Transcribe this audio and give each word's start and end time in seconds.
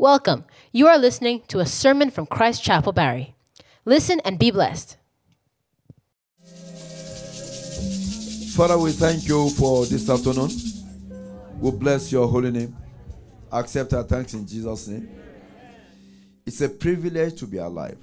Welcome. 0.00 0.46
You 0.72 0.86
are 0.86 0.96
listening 0.96 1.42
to 1.48 1.58
a 1.58 1.66
sermon 1.66 2.10
from 2.10 2.24
Christ 2.24 2.64
Chapel 2.64 2.90
Barrie. 2.90 3.34
Listen 3.84 4.18
and 4.20 4.38
be 4.38 4.50
blessed. 4.50 4.96
Father, 8.56 8.78
we 8.78 8.92
thank 8.92 9.28
you 9.28 9.50
for 9.50 9.84
this 9.84 10.08
afternoon. 10.08 10.48
We 11.60 11.72
bless 11.72 12.10
your 12.10 12.26
holy 12.26 12.50
name. 12.50 12.74
Accept 13.52 13.92
our 13.92 14.04
thanks 14.04 14.32
in 14.32 14.46
Jesus' 14.46 14.88
name. 14.88 15.10
It's 16.46 16.62
a 16.62 16.70
privilege 16.70 17.38
to 17.38 17.46
be 17.46 17.58
alive. 17.58 17.98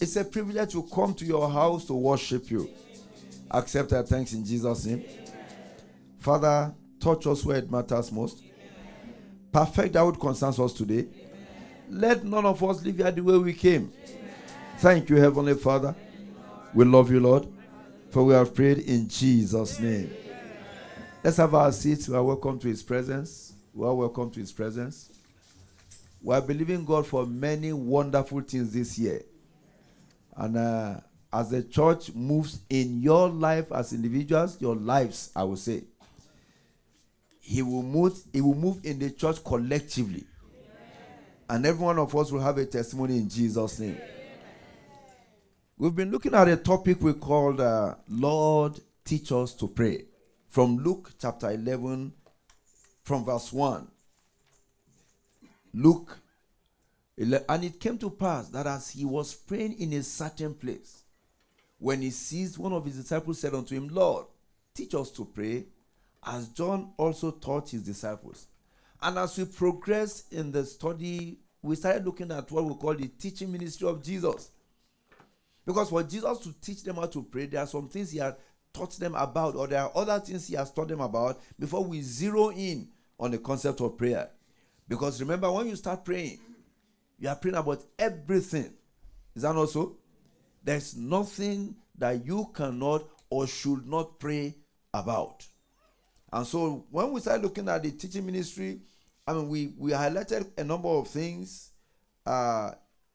It's 0.00 0.16
a 0.16 0.24
privilege 0.24 0.72
to 0.72 0.82
come 0.92 1.14
to 1.14 1.24
your 1.24 1.48
house 1.48 1.84
to 1.84 1.94
worship 1.94 2.50
you. 2.50 2.68
Accept 3.52 3.92
our 3.92 4.02
thanks 4.02 4.32
in 4.32 4.44
Jesus' 4.44 4.86
name. 4.86 5.04
Father, 6.18 6.74
touch 6.98 7.28
us 7.28 7.44
where 7.44 7.58
it 7.58 7.70
matters 7.70 8.10
most. 8.10 8.43
Perfect 9.54 9.92
that 9.92 10.04
which 10.04 10.18
concerns 10.18 10.58
us 10.58 10.72
today. 10.72 11.06
Let 11.88 12.24
none 12.24 12.44
of 12.44 12.60
us 12.64 12.84
live 12.84 12.96
here 12.96 13.12
the 13.12 13.22
way 13.22 13.38
we 13.38 13.52
came. 13.52 13.92
Thank 14.78 15.08
you, 15.08 15.14
Heavenly 15.14 15.54
Father. 15.54 15.94
We 16.74 16.84
love 16.84 17.08
you, 17.08 17.20
Lord, 17.20 17.46
for 18.10 18.24
we 18.24 18.34
have 18.34 18.52
prayed 18.52 18.78
in 18.78 19.08
Jesus' 19.08 19.78
name. 19.78 20.10
Let's 21.22 21.36
have 21.36 21.54
our 21.54 21.70
seats. 21.70 22.08
We 22.08 22.16
are 22.16 22.24
welcome 22.24 22.58
to 22.58 22.66
His 22.66 22.82
presence. 22.82 23.52
We 23.72 23.86
are 23.86 23.94
welcome 23.94 24.28
to 24.32 24.40
His 24.40 24.50
presence. 24.50 25.08
We 26.20 26.34
are 26.34 26.42
believing 26.42 26.84
God 26.84 27.06
for 27.06 27.24
many 27.24 27.72
wonderful 27.72 28.40
things 28.40 28.72
this 28.72 28.98
year. 28.98 29.22
And 30.36 30.56
uh, 30.56 30.96
as 31.32 31.50
the 31.50 31.62
church 31.62 32.12
moves 32.12 32.58
in 32.68 33.00
your 33.00 33.28
life 33.28 33.70
as 33.70 33.92
individuals, 33.92 34.60
your 34.60 34.74
lives, 34.74 35.30
I 35.36 35.44
will 35.44 35.56
say, 35.56 35.84
He 37.46 37.60
will 37.60 37.82
move. 37.82 38.18
He 38.32 38.40
will 38.40 38.54
move 38.54 38.80
in 38.84 38.98
the 38.98 39.10
church 39.10 39.44
collectively, 39.44 40.24
and 41.50 41.66
every 41.66 41.84
one 41.84 41.98
of 41.98 42.16
us 42.16 42.32
will 42.32 42.40
have 42.40 42.56
a 42.56 42.64
testimony 42.64 43.18
in 43.18 43.28
Jesus' 43.28 43.78
name. 43.78 43.98
We've 45.76 45.94
been 45.94 46.10
looking 46.10 46.34
at 46.34 46.48
a 46.48 46.56
topic 46.56 47.02
we 47.02 47.12
called 47.12 47.60
uh, 47.60 47.96
"Lord, 48.08 48.80
teach 49.04 49.30
us 49.30 49.52
to 49.56 49.68
pray," 49.68 50.06
from 50.48 50.78
Luke 50.78 51.12
chapter 51.20 51.50
eleven, 51.50 52.14
from 53.02 53.26
verse 53.26 53.52
one. 53.52 53.88
Luke 55.74 56.18
and 57.18 57.62
it 57.62 57.78
came 57.78 57.98
to 57.98 58.08
pass 58.08 58.48
that 58.48 58.66
as 58.66 58.90
he 58.90 59.04
was 59.04 59.34
praying 59.34 59.78
in 59.78 59.92
a 59.92 60.02
certain 60.02 60.54
place, 60.54 61.02
when 61.78 62.00
he 62.00 62.10
ceased, 62.10 62.58
one 62.58 62.72
of 62.72 62.86
his 62.86 62.96
disciples 62.96 63.38
said 63.38 63.54
unto 63.54 63.74
him, 63.74 63.88
Lord, 63.88 64.24
teach 64.74 64.94
us 64.94 65.10
to 65.10 65.24
pray, 65.26 65.66
as 66.26 66.48
John 66.48 66.92
also 66.96 67.30
taught 67.30 67.70
his 67.70 67.82
disciples. 67.82 68.46
And 69.02 69.18
as 69.18 69.36
we 69.36 69.44
progressed 69.44 70.32
in 70.32 70.50
the 70.50 70.64
study, 70.64 71.38
we 71.62 71.76
started 71.76 72.04
looking 72.04 72.30
at 72.30 72.50
what 72.50 72.64
we 72.64 72.74
call 72.74 72.94
the 72.94 73.08
teaching 73.08 73.52
ministry 73.52 73.88
of 73.88 74.02
Jesus. 74.02 74.50
Because 75.66 75.90
for 75.90 76.02
Jesus 76.02 76.38
to 76.40 76.54
teach 76.60 76.82
them 76.82 76.96
how 76.96 77.06
to 77.06 77.22
pray, 77.22 77.46
there 77.46 77.60
are 77.60 77.66
some 77.66 77.88
things 77.88 78.10
he 78.10 78.18
had 78.18 78.36
taught 78.72 78.92
them 78.98 79.14
about, 79.14 79.56
or 79.56 79.66
there 79.66 79.82
are 79.82 79.92
other 79.94 80.18
things 80.20 80.46
he 80.46 80.56
has 80.56 80.70
taught 80.72 80.88
them 80.88 81.00
about 81.00 81.40
before 81.58 81.84
we 81.84 82.02
zero 82.02 82.50
in 82.50 82.88
on 83.18 83.30
the 83.30 83.38
concept 83.38 83.80
of 83.80 83.96
prayer. 83.96 84.30
Because 84.88 85.20
remember, 85.20 85.50
when 85.50 85.68
you 85.68 85.76
start 85.76 86.04
praying, 86.04 86.40
you 87.18 87.28
are 87.28 87.36
praying 87.36 87.56
about 87.56 87.84
everything. 87.98 88.72
Is 89.34 89.42
that 89.42 89.54
not 89.54 89.70
so? 89.70 89.96
There's 90.62 90.96
nothing 90.96 91.76
that 91.96 92.26
you 92.26 92.50
cannot 92.54 93.08
or 93.30 93.46
should 93.46 93.86
not 93.86 94.18
pray 94.18 94.56
about. 94.92 95.46
And 96.34 96.44
so 96.44 96.84
when 96.90 97.12
we 97.12 97.20
start 97.20 97.42
looking 97.42 97.68
at 97.68 97.84
the 97.84 97.92
teaching 97.92 98.26
ministry, 98.26 98.80
I 99.24 99.32
mean, 99.32 99.48
we, 99.48 99.72
we 99.78 99.92
highlighted 99.92 100.50
a 100.58 100.64
number 100.64 100.88
of 100.88 101.06
things 101.06 101.70
uh, 102.26 102.72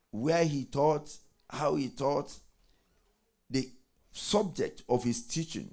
where 0.10 0.46
he 0.46 0.64
taught, 0.64 1.14
how 1.50 1.76
he 1.76 1.90
taught, 1.90 2.34
the 3.50 3.70
subject 4.14 4.84
of 4.88 5.04
his 5.04 5.28
teaching. 5.28 5.70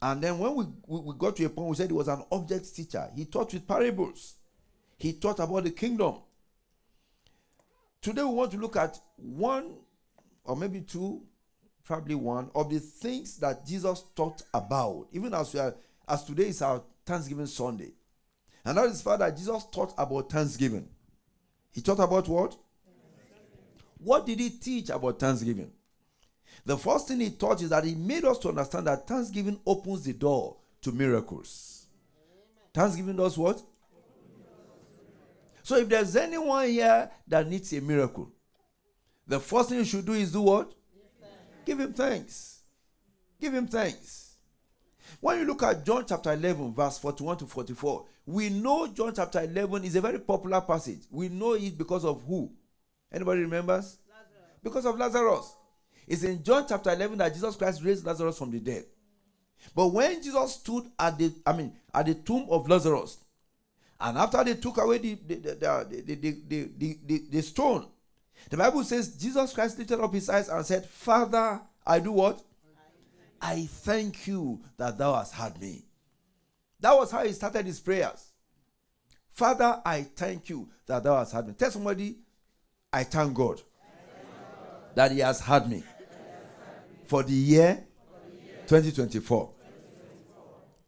And 0.00 0.22
then 0.22 0.38
when 0.38 0.54
we, 0.54 0.66
we, 0.86 1.00
we 1.00 1.14
got 1.18 1.34
to 1.34 1.44
a 1.46 1.48
point, 1.48 1.70
we 1.70 1.74
said 1.74 1.90
he 1.90 1.94
was 1.96 2.06
an 2.06 2.22
object 2.30 2.76
teacher. 2.76 3.10
He 3.16 3.24
taught 3.24 3.52
with 3.52 3.66
parables. 3.66 4.34
He 4.98 5.14
taught 5.14 5.40
about 5.40 5.64
the 5.64 5.72
kingdom. 5.72 6.14
Today 8.00 8.22
we 8.22 8.30
want 8.30 8.52
to 8.52 8.56
look 8.56 8.76
at 8.76 9.00
one 9.16 9.78
or 10.44 10.54
maybe 10.54 10.82
two, 10.82 11.22
probably 11.82 12.14
one 12.14 12.52
of 12.54 12.70
the 12.70 12.78
things 12.78 13.36
that 13.38 13.66
Jesus 13.66 14.04
taught 14.14 14.42
about, 14.54 15.08
even 15.12 15.34
as 15.34 15.52
we 15.52 15.58
are 15.58 15.74
as 16.10 16.24
today 16.24 16.48
is 16.48 16.60
our 16.60 16.82
Thanksgiving 17.06 17.46
Sunday. 17.46 17.92
And 18.64 18.76
that 18.76 18.86
is 18.86 19.02
that 19.02 19.36
Jesus 19.36 19.64
taught 19.72 19.94
about 19.96 20.30
Thanksgiving. 20.30 20.88
He 21.72 21.80
taught 21.80 22.00
about 22.00 22.28
what? 22.28 22.56
What 23.98 24.26
did 24.26 24.40
he 24.40 24.50
teach 24.50 24.90
about 24.90 25.18
Thanksgiving? 25.18 25.70
The 26.66 26.76
first 26.76 27.08
thing 27.08 27.20
he 27.20 27.30
taught 27.30 27.62
is 27.62 27.70
that 27.70 27.84
he 27.84 27.94
made 27.94 28.24
us 28.24 28.38
to 28.38 28.48
understand 28.48 28.86
that 28.86 29.06
Thanksgiving 29.06 29.60
opens 29.64 30.02
the 30.04 30.12
door 30.12 30.56
to 30.82 30.92
miracles. 30.92 31.86
Thanksgiving 32.74 33.16
does 33.16 33.38
what? 33.38 33.62
So 35.62 35.76
if 35.76 35.88
there's 35.88 36.16
anyone 36.16 36.68
here 36.68 37.10
that 37.28 37.48
needs 37.48 37.72
a 37.72 37.80
miracle, 37.80 38.32
the 39.26 39.38
first 39.38 39.68
thing 39.68 39.78
you 39.78 39.84
should 39.84 40.04
do 40.04 40.14
is 40.14 40.32
do 40.32 40.40
what? 40.40 40.72
Give 41.64 41.78
him 41.78 41.92
thanks. 41.92 42.62
Give 43.40 43.54
him 43.54 43.68
thanks. 43.68 44.29
When 45.20 45.38
you 45.38 45.44
look 45.44 45.62
at 45.62 45.84
John 45.84 46.04
chapter 46.06 46.32
11, 46.32 46.74
verse 46.74 46.98
41 46.98 47.38
to 47.38 47.46
44, 47.46 48.06
we 48.26 48.48
know 48.48 48.86
John 48.88 49.12
chapter 49.14 49.42
11 49.42 49.84
is 49.84 49.96
a 49.96 50.00
very 50.00 50.18
popular 50.18 50.60
passage. 50.60 51.00
We 51.10 51.28
know 51.28 51.54
it 51.54 51.76
because 51.76 52.04
of 52.04 52.22
who? 52.26 52.50
Anybody 53.12 53.40
remembers? 53.40 53.98
Lazarus. 54.08 54.58
Because 54.62 54.86
of 54.86 54.98
Lazarus. 54.98 55.56
It's 56.06 56.22
in 56.22 56.42
John 56.42 56.64
chapter 56.68 56.90
11 56.92 57.18
that 57.18 57.34
Jesus 57.34 57.56
Christ 57.56 57.82
raised 57.82 58.04
Lazarus 58.04 58.38
from 58.38 58.50
the 58.50 58.60
dead. 58.60 58.84
But 59.74 59.88
when 59.88 60.22
Jesus 60.22 60.54
stood 60.54 60.84
at 60.98 61.18
the, 61.18 61.32
I 61.46 61.52
mean, 61.52 61.72
at 61.94 62.06
the 62.06 62.14
tomb 62.14 62.46
of 62.50 62.68
Lazarus, 62.68 63.18
and 64.00 64.16
after 64.16 64.42
they 64.42 64.54
took 64.54 64.78
away 64.78 64.98
the, 64.98 65.14
the, 65.14 65.34
the, 65.36 66.02
the, 66.14 66.68
the, 66.78 66.98
the, 67.06 67.22
the 67.30 67.42
stone, 67.42 67.86
the 68.48 68.56
Bible 68.56 68.82
says 68.84 69.14
Jesus 69.16 69.52
Christ 69.52 69.78
lifted 69.78 70.00
up 70.00 70.14
his 70.14 70.30
eyes 70.30 70.48
and 70.48 70.64
said, 70.64 70.86
Father, 70.86 71.60
I 71.86 71.98
do 71.98 72.12
what? 72.12 72.42
I 73.40 73.66
thank 73.66 74.26
you 74.26 74.60
that 74.76 74.98
thou 74.98 75.14
hast 75.14 75.34
heard 75.34 75.60
me. 75.60 75.84
That 76.80 76.94
was 76.94 77.10
how 77.10 77.24
he 77.24 77.32
started 77.32 77.66
his 77.66 77.80
prayers. 77.80 78.32
Father, 79.28 79.80
I 79.84 80.02
thank 80.02 80.48
you 80.48 80.68
that 80.86 81.02
thou 81.04 81.18
hast 81.18 81.32
heard 81.32 81.46
me. 81.46 81.54
Tell 81.54 81.70
somebody, 81.70 82.18
I 82.92 83.04
thank 83.04 83.34
God 83.34 83.60
that 84.94 85.12
he 85.12 85.20
has 85.20 85.40
heard 85.40 85.68
me 85.68 85.82
for 87.04 87.22
the 87.22 87.32
year 87.32 87.84
2024. 88.66 89.50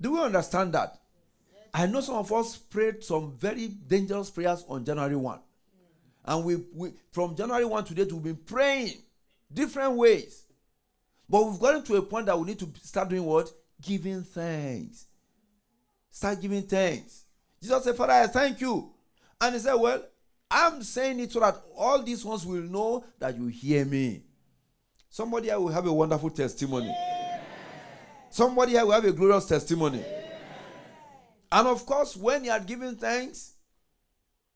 Do 0.00 0.12
we 0.12 0.20
understand 0.20 0.72
that? 0.74 0.98
I 1.74 1.86
know 1.86 2.00
some 2.00 2.16
of 2.16 2.30
us 2.32 2.56
prayed 2.56 3.02
some 3.02 3.32
very 3.38 3.68
dangerous 3.68 4.30
prayers 4.30 4.64
on 4.68 4.84
January 4.84 5.16
1. 5.16 5.38
And 6.24 6.44
we, 6.44 6.56
we 6.74 6.92
from 7.10 7.34
January 7.34 7.64
1 7.64 7.84
to 7.86 7.94
date, 7.94 8.12
we've 8.12 8.22
been 8.22 8.36
praying 8.36 8.94
different 9.52 9.94
ways. 9.94 10.44
But 11.32 11.46
we've 11.46 11.58
gotten 11.58 11.82
to 11.84 11.96
a 11.96 12.02
point 12.02 12.26
that 12.26 12.38
we 12.38 12.44
need 12.44 12.58
to 12.58 12.68
start 12.82 13.08
doing 13.08 13.24
what? 13.24 13.50
Giving 13.80 14.22
thanks. 14.22 15.06
Start 16.10 16.42
giving 16.42 16.60
thanks. 16.60 17.24
Jesus 17.62 17.84
said, 17.84 17.96
Father, 17.96 18.12
I 18.12 18.26
thank 18.26 18.60
you. 18.60 18.92
And 19.40 19.54
he 19.54 19.60
said, 19.60 19.72
Well, 19.72 20.04
I'm 20.50 20.82
saying 20.82 21.20
it 21.20 21.32
so 21.32 21.40
that 21.40 21.56
all 21.74 22.02
these 22.02 22.22
ones 22.22 22.44
will 22.44 22.60
know 22.60 23.06
that 23.18 23.34
you 23.38 23.46
hear 23.46 23.86
me. 23.86 24.24
Somebody 25.08 25.48
here 25.48 25.58
will 25.58 25.68
have 25.68 25.86
a 25.86 25.92
wonderful 25.92 26.28
testimony. 26.28 26.94
Somebody 28.28 28.72
here 28.72 28.84
will 28.84 28.92
have 28.92 29.06
a 29.06 29.12
glorious 29.12 29.46
testimony. 29.46 30.04
And 31.50 31.66
of 31.66 31.86
course, 31.86 32.14
when 32.14 32.42
he 32.42 32.50
had 32.50 32.66
given 32.66 32.96
thanks, 32.96 33.54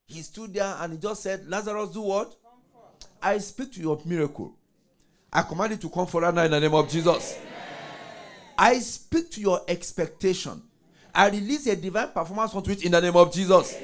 he 0.05 0.21
stood 0.21 0.53
there 0.53 0.75
and 0.79 0.93
he 0.93 0.99
just 0.99 1.23
said, 1.23 1.47
Lazarus, 1.49 1.89
do 1.89 2.01
what? 2.01 2.35
I 3.19 3.39
speak 3.39 3.73
to 3.73 3.79
your 3.79 3.99
miracle. 4.05 4.56
I 5.31 5.41
command 5.43 5.71
you 5.71 5.77
to 5.77 5.89
come 5.89 6.07
for 6.07 6.21
right 6.21 6.33
now 6.33 6.43
in 6.43 6.51
the 6.51 6.59
name 6.59 6.73
of 6.73 6.89
Jesus. 6.89 7.37
I 8.57 8.79
speak 8.79 9.29
to 9.31 9.41
your 9.41 9.61
expectation. 9.67 10.61
I 11.13 11.29
release 11.29 11.67
a 11.67 11.75
divine 11.75 12.09
performance 12.09 12.53
onto 12.53 12.71
it 12.71 12.83
in 12.83 12.91
the 12.91 13.01
name 13.01 13.15
of 13.15 13.33
Jesus. 13.33 13.77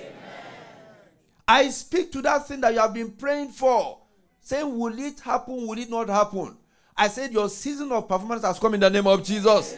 I 1.47 1.69
speak 1.69 2.11
to 2.13 2.21
that 2.21 2.47
thing 2.47 2.61
that 2.61 2.73
you 2.73 2.79
have 2.79 2.93
been 2.93 3.11
praying 3.11 3.49
for, 3.49 3.99
saying, 4.39 4.77
Will 4.77 4.97
it 4.97 5.19
happen? 5.19 5.67
Will 5.67 5.77
it 5.77 5.89
not 5.89 6.09
happen? 6.09 6.57
I 6.95 7.07
said, 7.07 7.31
Your 7.33 7.49
season 7.49 7.91
of 7.91 8.07
performance 8.07 8.43
has 8.43 8.59
come 8.59 8.75
in 8.75 8.79
the 8.79 8.89
name 8.89 9.07
of 9.07 9.23
Jesus. 9.23 9.75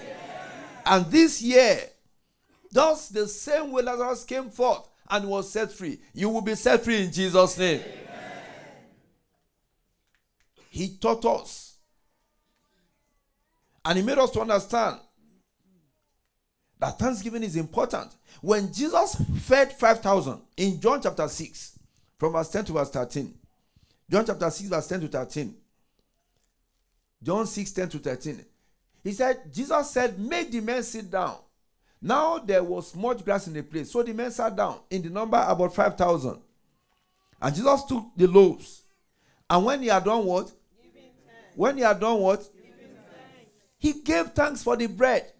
And 0.86 1.06
this 1.08 1.42
year, 1.42 1.80
just 2.74 3.14
the 3.14 3.28
same 3.28 3.72
way 3.72 3.82
Lazarus 3.82 4.24
came 4.24 4.50
forth 4.50 4.88
and 5.10 5.28
was 5.28 5.52
set 5.52 5.72
free, 5.72 6.00
you 6.14 6.30
will 6.30 6.42
be 6.42 6.56
set 6.56 6.84
free 6.84 7.04
in 7.04 7.12
Jesus' 7.12 7.58
name. 7.58 7.82
He 10.76 10.90
taught 10.90 11.24
us. 11.24 11.78
And 13.86 13.98
he 13.98 14.04
made 14.04 14.18
us 14.18 14.30
to 14.32 14.42
understand 14.42 14.98
that 16.78 17.00
thanksgiving 17.00 17.44
is 17.44 17.56
important. 17.56 18.14
When 18.42 18.74
Jesus 18.74 19.16
fed 19.40 19.72
5,000 19.72 20.42
in 20.58 20.82
John 20.82 21.02
chapter 21.02 21.30
6, 21.30 21.80
from 22.18 22.34
verse 22.34 22.50
10 22.50 22.66
to 22.66 22.74
verse 22.74 22.90
13, 22.90 23.34
John 24.12 24.26
chapter 24.26 24.50
6, 24.50 24.70
verse 24.70 24.88
10 24.88 25.00
to 25.00 25.08
13, 25.08 25.56
John 27.24 27.48
6, 27.48 27.72
10 27.72 27.90
to 27.90 28.00
13, 28.00 28.46
he 29.02 29.14
said, 29.14 29.54
Jesus 29.54 29.92
said, 29.92 30.20
Make 30.20 30.52
the 30.52 30.60
men 30.60 30.84
sit 30.84 31.10
down. 31.10 31.38
Now 32.02 32.40
there 32.40 32.62
was 32.66 32.94
much 32.94 33.24
grass 33.24 33.48
in 33.48 33.54
the 33.54 33.64
place. 33.64 33.92
So 33.92 34.04
the 34.04 34.12
men 34.12 34.30
sat 34.30 34.54
down, 34.54 34.82
in 34.90 35.04
the 35.04 35.10
number 35.10 35.38
about 35.38 35.74
5,000. 35.74 36.38
And 37.42 37.56
Jesus 37.56 37.86
took 37.86 38.08
the 38.18 38.28
loaves. 38.28 38.82
And 39.50 39.64
when 39.64 39.82
he 39.82 39.88
had 39.88 40.04
done 40.04 40.26
what? 40.26 40.52
When 41.56 41.78
he 41.78 41.84
had 41.84 42.00
done 42.00 42.20
what? 42.20 42.48
He 43.78 43.94
gave 43.94 44.32
thanks 44.32 44.64
for 44.64 44.76
the 44.76 44.88
bread. 44.88 45.32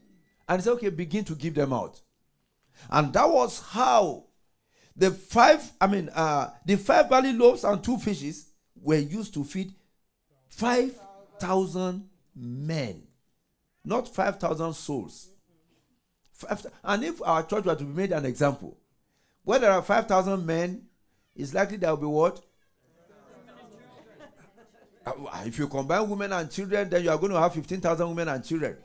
And 0.48 0.60
he 0.60 0.64
said, 0.64 0.74
okay, 0.74 0.90
begin 0.90 1.26
to 1.26 1.36
give 1.36 1.56
them 1.56 1.74
out. 1.74 2.00
And 2.90 3.12
that 3.14 3.30
was 3.30 3.60
how 3.60 4.26
the 4.96 5.12
five, 5.12 5.72
I 5.82 5.88
mean, 5.88 6.10
uh, 6.14 6.50
the 6.66 6.76
five 6.78 7.10
barley 7.10 7.34
loaves 7.34 7.64
and 7.64 7.84
two 7.84 7.98
fishes 7.98 8.48
were 8.80 8.98
used 8.98 9.34
to 9.34 9.44
feed 9.44 9.74
5,000 10.50 12.08
men, 12.36 13.04
not 13.84 14.08
5,000 14.14 14.74
souls. 14.74 15.30
Five, 16.32 16.66
and 16.84 17.04
if 17.04 17.22
our 17.22 17.44
church 17.44 17.66
were 17.66 17.76
to 17.76 17.84
be 17.84 17.94
made 17.94 18.12
an 18.12 18.26
example, 18.26 18.78
where 19.44 19.60
there 19.60 19.72
are 19.72 19.82
5,000 19.82 20.46
men, 20.46 20.84
it's 21.36 21.54
likely 21.54 21.78
there 21.78 21.90
will 21.90 21.98
be 21.98 22.06
what? 22.06 22.45
Uh, 25.06 25.14
if 25.46 25.58
you 25.60 25.68
combine 25.68 26.10
women 26.10 26.34
and 26.34 26.50
children, 26.50 26.90
then 26.90 27.04
you 27.04 27.10
are 27.10 27.18
going 27.18 27.32
to 27.32 27.40
have 27.40 27.54
15,000 27.54 28.08
women 28.08 28.28
and 28.28 28.44
children. 28.44 28.76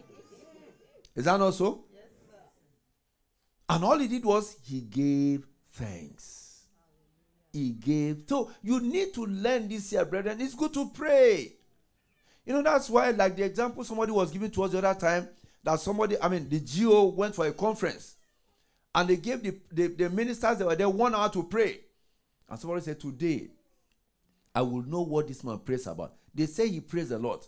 Is 1.14 1.24
that 1.24 1.38
not 1.38 1.54
so? 1.54 1.84
Yes, 1.92 2.02
and 3.68 3.84
all 3.84 3.98
he 3.98 4.08
did 4.08 4.24
was 4.24 4.56
he 4.64 4.80
gave 4.82 5.46
thanks. 5.72 6.64
He 7.52 7.70
gave. 7.70 8.24
So 8.28 8.50
you 8.62 8.80
need 8.80 9.14
to 9.14 9.26
learn 9.26 9.68
this 9.68 9.90
here, 9.90 10.04
brethren. 10.04 10.40
It's 10.40 10.54
good 10.54 10.72
to 10.74 10.90
pray. 10.90 11.54
You 12.44 12.52
know, 12.54 12.62
that's 12.62 12.88
why, 12.90 13.10
like 13.10 13.36
the 13.36 13.44
example 13.44 13.84
somebody 13.84 14.12
was 14.12 14.30
giving 14.30 14.50
to 14.50 14.62
us 14.64 14.72
the 14.72 14.78
other 14.78 14.98
time, 14.98 15.28
that 15.62 15.80
somebody, 15.80 16.16
I 16.20 16.28
mean, 16.28 16.48
the 16.48 16.60
GO 16.60 17.06
went 17.06 17.34
for 17.34 17.46
a 17.46 17.52
conference 17.52 18.16
and 18.94 19.08
they 19.08 19.16
gave 19.16 19.42
the, 19.42 19.58
the, 19.70 19.86
the 19.88 20.10
ministers 20.10 20.58
that 20.58 20.66
were 20.66 20.76
there 20.76 20.88
one 20.88 21.14
hour 21.14 21.30
to 21.30 21.42
pray. 21.44 21.80
And 22.48 22.58
somebody 22.58 22.82
said, 22.82 23.00
Today, 23.00 23.48
I 24.54 24.62
will 24.62 24.82
know 24.82 25.02
what 25.02 25.28
this 25.28 25.44
man 25.44 25.58
prays 25.58 25.86
about. 25.86 26.14
They 26.34 26.46
say 26.46 26.68
he 26.68 26.80
prays 26.80 27.10
a 27.10 27.18
lot. 27.18 27.46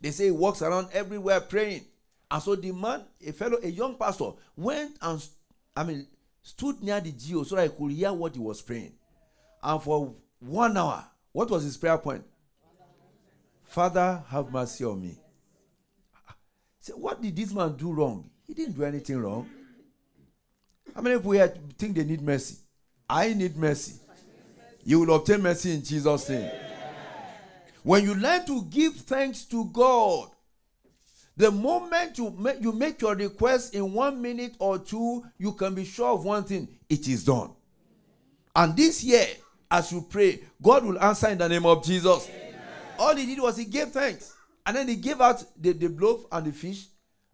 They 0.00 0.10
say 0.10 0.26
he 0.26 0.30
walks 0.30 0.62
around 0.62 0.88
everywhere 0.92 1.40
praying. 1.40 1.84
And 2.30 2.42
so 2.42 2.56
the 2.56 2.72
man, 2.72 3.04
a 3.26 3.32
fellow, 3.32 3.58
a 3.62 3.68
young 3.68 3.96
pastor, 3.96 4.30
went 4.56 4.96
and, 5.00 5.24
I 5.76 5.84
mean, 5.84 6.06
stood 6.42 6.82
near 6.82 7.00
the 7.00 7.12
GO 7.12 7.44
so 7.44 7.56
that 7.56 7.70
he 7.70 7.76
could 7.76 7.92
hear 7.92 8.12
what 8.12 8.34
he 8.34 8.40
was 8.40 8.62
praying. 8.62 8.92
And 9.62 9.82
for 9.82 10.14
one 10.40 10.76
hour, 10.76 11.04
what 11.32 11.50
was 11.50 11.62
his 11.62 11.76
prayer 11.76 11.98
point? 11.98 12.24
Father, 13.64 14.22
have 14.28 14.52
mercy 14.52 14.84
on 14.84 15.00
me. 15.00 15.18
So 16.80 16.94
what 16.94 17.22
did 17.22 17.36
this 17.36 17.54
man 17.54 17.76
do 17.76 17.92
wrong? 17.92 18.28
He 18.46 18.54
didn't 18.54 18.76
do 18.76 18.84
anything 18.84 19.18
wrong. 19.18 19.48
How 20.94 21.00
many 21.00 21.16
people 21.16 21.32
here 21.32 21.54
think 21.78 21.96
they 21.96 22.04
need 22.04 22.20
mercy? 22.20 22.56
I 23.08 23.32
need 23.32 23.56
mercy. 23.56 24.00
You 24.84 25.00
will 25.00 25.14
obtain 25.14 25.42
mercy 25.42 25.74
in 25.74 25.84
Jesus' 25.84 26.28
name. 26.28 26.50
When 27.82 28.04
you 28.04 28.14
learn 28.14 28.46
to 28.46 28.62
give 28.64 28.94
thanks 28.96 29.44
to 29.46 29.64
God, 29.66 30.30
the 31.36 31.50
moment 31.50 32.18
you 32.18 32.30
make, 32.30 32.60
you 32.60 32.72
make 32.72 33.00
your 33.00 33.14
request 33.14 33.74
in 33.74 33.92
one 33.92 34.20
minute 34.20 34.54
or 34.58 34.78
two, 34.78 35.24
you 35.38 35.52
can 35.52 35.74
be 35.74 35.84
sure 35.84 36.10
of 36.10 36.24
one 36.24 36.44
thing 36.44 36.68
it 36.88 37.08
is 37.08 37.24
done. 37.24 37.50
And 38.54 38.76
this 38.76 39.02
year, 39.02 39.26
as 39.70 39.90
you 39.90 40.02
pray, 40.08 40.42
God 40.60 40.84
will 40.84 41.00
answer 41.00 41.28
in 41.28 41.38
the 41.38 41.48
name 41.48 41.64
of 41.64 41.84
Jesus. 41.84 42.28
Amen. 42.28 42.54
All 42.98 43.16
he 43.16 43.26
did 43.26 43.40
was 43.40 43.56
he 43.56 43.64
gave 43.64 43.88
thanks. 43.88 44.34
And 44.66 44.76
then 44.76 44.88
he 44.88 44.96
gave 44.96 45.20
out 45.20 45.42
the, 45.60 45.72
the 45.72 45.88
loaf 45.88 46.26
and 46.30 46.46
the 46.46 46.52
fish, 46.52 46.86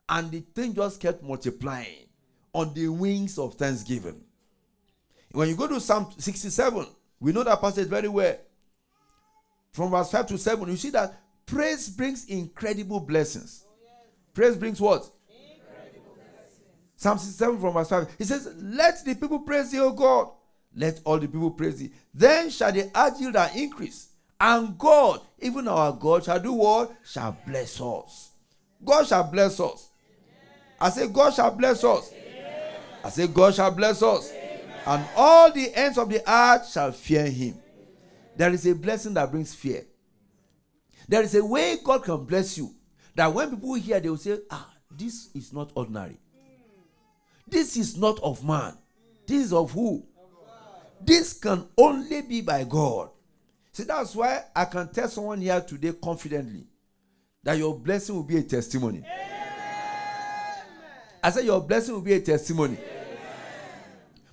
and 0.09 0.31
the 0.31 0.41
thing 0.41 0.75
just 0.75 1.01
kept 1.01 1.23
multiplying 1.23 2.07
on 2.55 2.73
the 2.73 2.89
wings 2.89 3.39
of 3.39 3.55
thanksgiving. 3.55 4.23
When 5.33 5.49
you 5.49 5.57
go 5.57 5.67
to 5.67 5.81
Psalm 5.81 6.07
67, 6.17 6.87
we 7.21 7.33
know 7.33 7.43
that 7.43 7.61
passage 7.61 7.89
very 7.89 8.09
well. 8.09 8.37
From 9.73 9.91
verse 9.91 10.11
5 10.11 10.27
to 10.29 10.39
7, 10.39 10.69
you 10.69 10.77
see 10.77 10.91
that 10.91 11.21
praise 11.47 11.89
brings 11.89 12.27
incredible 12.27 13.01
blessings. 13.01 13.65
Praise 14.35 14.57
brings 14.57 14.81
what? 14.81 15.11
Psalm 16.97 17.17
67 17.17 17.61
from 17.61 17.75
verse 17.75 17.89
5. 17.89 18.09
He 18.19 18.25
says, 18.25 18.53
Let 18.57 19.05
the 19.05 19.15
people 19.15 19.41
praise 19.41 19.71
thee, 19.71 19.79
O 19.79 19.93
God. 19.93 20.31
Let 20.75 21.01
all 21.05 21.19
the 21.19 21.29
people 21.29 21.53
praise 21.53 21.79
thee. 21.79 21.93
Then 22.13 22.51
shall 22.51 22.73
the 22.73 22.91
earth 22.95 23.21
yield 23.21 23.37
and 23.37 23.57
increase. 23.57 24.09
And 24.41 24.77
God, 24.79 25.21
even 25.41 25.69
our 25.69 25.93
God, 25.93 26.25
shall 26.25 26.41
do 26.41 26.53
what? 26.53 26.93
Shall 27.05 27.37
bless 27.47 27.81
us. 27.81 28.31
God 28.85 29.07
shall 29.07 29.25
bless 29.25 29.59
us. 29.59 29.91
I 30.81 30.91
say, 30.91 31.09
God 31.09 31.35
shall 31.35 31.51
bless 31.51 31.83
us. 31.83 32.13
I 33.03 33.11
say, 33.11 33.27
God 33.27 33.55
shall 33.55 33.71
bless 33.71 34.03
us. 34.03 34.33
And 34.89 35.05
all 35.15 35.53
the 35.53 35.71
ends 35.75 35.99
of 35.99 36.09
the 36.09 36.23
earth 36.27 36.71
shall 36.71 36.93
fear 36.93 37.27
him. 37.27 37.57
There 38.39 38.51
is 38.51 38.67
a 38.67 38.75
blessing 38.75 39.13
that 39.15 39.31
brings 39.31 39.55
fear. 39.55 39.85
There 41.07 41.23
is 41.23 41.35
a 41.35 41.45
way 41.45 41.77
God 41.85 42.05
can 42.05 42.25
bless 42.25 42.57
you 42.57 42.75
that 43.15 43.27
when 43.35 43.51
people 43.51 43.75
hear, 43.75 44.01
they 44.01 44.09
will 44.09 44.17
say, 44.17 44.39
Ah, 44.51 44.73
this 44.91 45.29
is 45.35 45.53
not 45.53 45.73
ordinary. 45.75 46.19
This 47.47 47.77
is 47.77 47.99
not 47.99 48.19
of 48.21 48.43
man. 48.43 48.79
This 49.27 49.45
is 49.45 49.53
of 49.53 49.73
who? 49.73 50.07
This 51.03 51.35
can 51.35 51.67
only 51.77 52.23
be 52.23 52.41
by 52.41 52.65
God. 52.65 53.11
See, 53.73 53.83
that's 53.83 54.17
why 54.17 54.45
I 54.57 54.65
can 54.65 54.89
tell 54.91 55.09
someone 55.09 55.43
here 55.43 55.61
today 55.61 55.93
confidently 56.03 56.67
that 57.43 57.59
your 57.59 57.79
blessing 57.79 58.15
will 58.15 58.23
be 58.23 58.39
a 58.39 58.43
testimony. 58.43 59.01
Amen. 59.01 60.63
I 61.23 61.31
said, 61.31 61.45
Your 61.45 61.61
blessing 61.61 61.93
will 61.93 62.01
be 62.01 62.15
a 62.15 62.21
testimony. 62.23 62.79
Amen. 62.79 63.08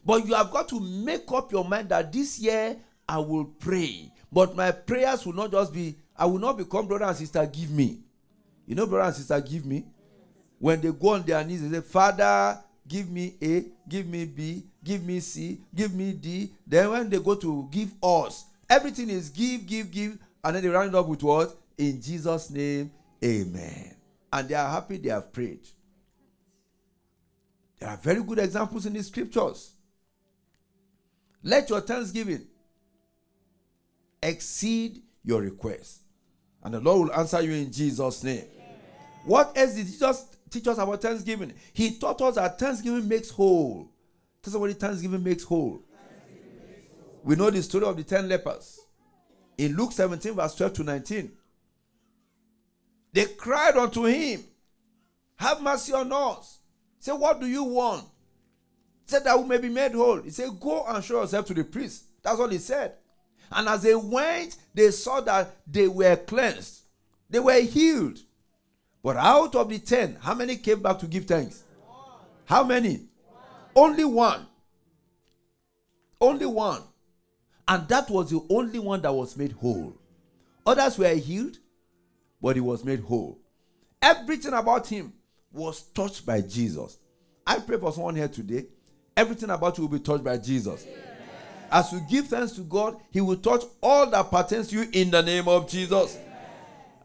But 0.05 0.25
you 0.27 0.35
have 0.35 0.51
got 0.51 0.69
to 0.69 0.79
make 0.79 1.31
up 1.31 1.51
your 1.51 1.65
mind 1.65 1.89
that 1.89 2.13
this 2.13 2.39
year 2.39 2.77
I 3.09 3.17
will 3.17 3.45
pray. 3.45 4.11
But 4.31 4.55
my 4.55 4.71
prayers 4.71 5.25
will 5.25 5.33
not 5.33 5.51
just 5.51 5.73
be, 5.73 5.95
I 6.15 6.25
will 6.25 6.39
not 6.39 6.57
become 6.57 6.87
brother 6.87 7.05
and 7.05 7.17
sister, 7.17 7.45
give 7.45 7.71
me. 7.71 7.99
You 8.67 8.75
know, 8.75 8.85
brother 8.85 9.07
and 9.07 9.15
sister, 9.15 9.39
give 9.41 9.65
me. 9.65 9.85
When 10.59 10.79
they 10.81 10.91
go 10.91 11.09
on 11.09 11.23
their 11.23 11.43
knees, 11.43 11.67
they 11.67 11.77
say, 11.77 11.81
Father, 11.81 12.59
give 12.87 13.09
me 13.09 13.35
A, 13.41 13.65
give 13.89 14.07
me 14.07 14.25
B, 14.25 14.63
give 14.83 15.03
me 15.03 15.19
C, 15.19 15.61
give 15.73 15.93
me 15.93 16.13
D. 16.13 16.51
Then 16.65 16.91
when 16.91 17.09
they 17.09 17.19
go 17.19 17.35
to 17.35 17.67
give 17.71 17.91
us, 18.01 18.45
everything 18.69 19.09
is 19.09 19.29
give, 19.29 19.65
give, 19.65 19.91
give. 19.91 20.17
And 20.43 20.55
then 20.55 20.63
they 20.63 20.69
round 20.69 20.95
up 20.95 21.07
with 21.07 21.23
what? 21.23 21.55
In 21.77 22.01
Jesus' 22.01 22.49
name, 22.51 22.91
Amen. 23.23 23.95
And 24.31 24.49
they 24.49 24.55
are 24.55 24.69
happy 24.69 24.97
they 24.97 25.09
have 25.09 25.31
prayed. 25.33 25.67
There 27.79 27.89
are 27.89 27.97
very 27.97 28.23
good 28.23 28.39
examples 28.39 28.85
in 28.85 28.93
the 28.93 29.03
scriptures. 29.03 29.74
Let 31.45 31.69
your 31.69 31.81
thanksgiving 31.81 32.47
exceed 34.21 35.03
your 35.23 35.41
request. 35.41 36.01
And 36.63 36.73
the 36.73 36.79
Lord 36.79 37.09
will 37.09 37.15
answer 37.15 37.39
you 37.39 37.51
in 37.51 37.71
Jesus' 37.71 38.23
name. 38.23 38.45
Amen. 38.55 38.73
What 39.25 39.55
else 39.55 39.75
did 39.75 39.85
Jesus 39.85 40.25
teach 40.49 40.67
us 40.67 40.79
about 40.79 41.03
thanksgiving? 41.03 41.53
He 41.71 41.99
taught 41.99 42.19
us 42.23 42.35
that 42.35 42.57
thanksgiving 42.57 43.07
makes 43.07 43.29
whole. 43.29 43.91
Tell 44.41 44.53
somebody 44.53 44.73
thanksgiving 44.73 45.23
makes 45.23 45.43
whole. 45.43 45.83
Thanksgiving 45.91 46.67
makes 46.67 46.89
whole. 46.99 47.21
We 47.23 47.35
know 47.35 47.51
the 47.51 47.61
story 47.61 47.85
of 47.85 47.95
the 47.95 48.03
ten 48.03 48.27
lepers. 48.27 48.79
In 49.59 49.77
Luke 49.77 49.91
17, 49.91 50.33
verse 50.33 50.55
12 50.55 50.73
to 50.73 50.83
19. 50.83 51.31
They 53.13 53.25
cried 53.25 53.77
unto 53.77 54.05
him, 54.05 54.43
Have 55.35 55.61
mercy 55.61 55.93
on 55.93 56.11
us. 56.11 56.57
Say, 56.97 57.11
What 57.11 57.39
do 57.39 57.45
you 57.45 57.65
want? 57.65 58.05
Said 59.05 59.23
that 59.23 59.39
we 59.39 59.45
may 59.47 59.57
be 59.57 59.69
made 59.69 59.93
whole. 59.93 60.21
He 60.21 60.31
said, 60.31 60.49
Go 60.59 60.85
and 60.87 61.03
show 61.03 61.21
yourself 61.21 61.45
to 61.47 61.53
the 61.53 61.63
priest. 61.63 62.05
That's 62.23 62.39
all 62.39 62.49
he 62.49 62.57
said. 62.57 62.93
And 63.51 63.69
as 63.69 63.83
they 63.83 63.95
went, 63.95 64.57
they 64.73 64.91
saw 64.91 65.21
that 65.21 65.55
they 65.67 65.87
were 65.87 66.15
cleansed, 66.15 66.81
they 67.29 67.39
were 67.39 67.59
healed. 67.61 68.19
But 69.03 69.17
out 69.17 69.55
of 69.55 69.69
the 69.69 69.77
ten, 69.77 70.17
how 70.19 70.33
many 70.33 70.57
came 70.57 70.81
back 70.81 70.97
to 70.99 71.05
give 71.05 71.25
thanks? 71.25 71.63
One. 71.85 72.19
How 72.45 72.63
many? 72.63 73.01
One. 73.75 73.91
Only 73.91 74.05
one. 74.05 74.47
Only 76.19 76.47
one. 76.47 76.81
And 77.67 77.87
that 77.87 78.09
was 78.09 78.31
the 78.31 78.43
only 78.49 78.79
one 78.79 79.01
that 79.03 79.13
was 79.13 79.37
made 79.37 79.51
whole. 79.51 79.95
Others 80.65 80.97
were 80.97 81.13
healed, 81.13 81.57
but 82.41 82.55
he 82.55 82.61
was 82.61 82.83
made 82.83 83.01
whole. 83.01 83.39
Everything 84.01 84.53
about 84.53 84.87
him 84.87 85.13
was 85.51 85.81
touched 85.81 86.25
by 86.25 86.41
Jesus. 86.41 86.97
I 87.45 87.59
pray 87.59 87.77
for 87.77 87.91
someone 87.91 88.15
here 88.15 88.27
today. 88.27 88.65
Everything 89.17 89.49
about 89.49 89.77
you 89.77 89.85
will 89.85 89.97
be 89.97 90.03
touched 90.03 90.23
by 90.23 90.37
Jesus. 90.37 90.85
Amen. 90.85 90.99
As 91.71 91.91
you 91.91 92.01
give 92.09 92.27
thanks 92.27 92.51
to 92.53 92.61
God, 92.61 92.97
He 93.11 93.21
will 93.21 93.37
touch 93.37 93.63
all 93.81 94.09
that 94.09 94.29
pertains 94.29 94.67
to 94.69 94.75
you 94.77 94.87
in 94.91 95.11
the 95.11 95.21
name 95.21 95.47
of 95.47 95.69
Jesus. 95.69 96.17
Amen. 96.17 96.37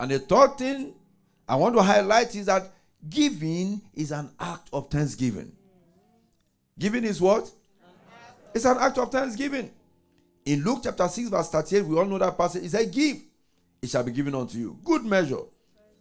And 0.01 0.11
the 0.11 0.19
third 0.19 0.59
thing 0.59 0.95
I 1.49 1.57
want 1.57 1.75
to 1.77 1.83
highlight 1.83 2.35
is 2.35 2.47
that 2.47 2.71
giving 3.09 3.81
is 3.95 4.13
an 4.13 4.31
act 4.39 4.69
of 4.73 4.91
thanksgiving. 4.91 5.53
Giving 6.79 7.05
is 7.05 7.21
what? 7.21 7.51
It's 8.55 8.65
an 8.65 8.79
act 8.79 8.99
of 8.99 9.13
thanksgiving. 9.13 9.71
In 10.47 10.65
Luke 10.65 10.81
chapter 10.83 11.07
6, 11.07 11.29
verse 11.29 11.51
38, 11.51 11.85
we 11.85 11.97
all 11.97 12.07
know 12.07 12.19
that 12.19 12.37
passage. 12.37 12.65
It 12.65 12.71
said, 12.71 12.91
Give, 12.91 13.19
it 13.83 13.91
shall 13.91 14.03
be 14.03 14.13
given 14.13 14.35
unto 14.35 14.59
you. 14.59 14.79
Good 14.85 15.05
measure, 15.05 15.43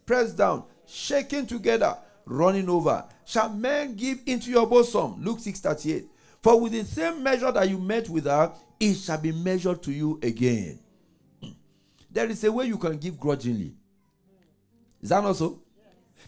pressed 0.06 0.36
down, 0.36 0.64
shaken 0.86 1.46
together, 1.46 1.96
running 2.30 2.68
over. 2.68 3.04
Shall 3.24 3.50
men 3.50 3.96
give 3.96 4.20
into 4.26 4.50
your 4.50 4.66
bosom? 4.66 5.22
Luke 5.22 5.40
6 5.40 5.60
38. 5.60 6.06
For 6.42 6.58
with 6.60 6.72
the 6.72 6.84
same 6.84 7.22
measure 7.22 7.52
that 7.52 7.68
you 7.68 7.78
met 7.78 8.08
with 8.08 8.24
her, 8.24 8.52
it 8.78 8.94
shall 8.94 9.18
be 9.18 9.32
measured 9.32 9.82
to 9.82 9.92
you 9.92 10.18
again. 10.22 10.78
There 12.10 12.28
is 12.28 12.42
a 12.44 12.50
way 12.50 12.66
you 12.66 12.78
can 12.78 12.96
give 12.96 13.18
grudgingly. 13.18 13.74
Is 15.02 15.10
that 15.10 15.22
not 15.22 15.36
so? 15.36 15.60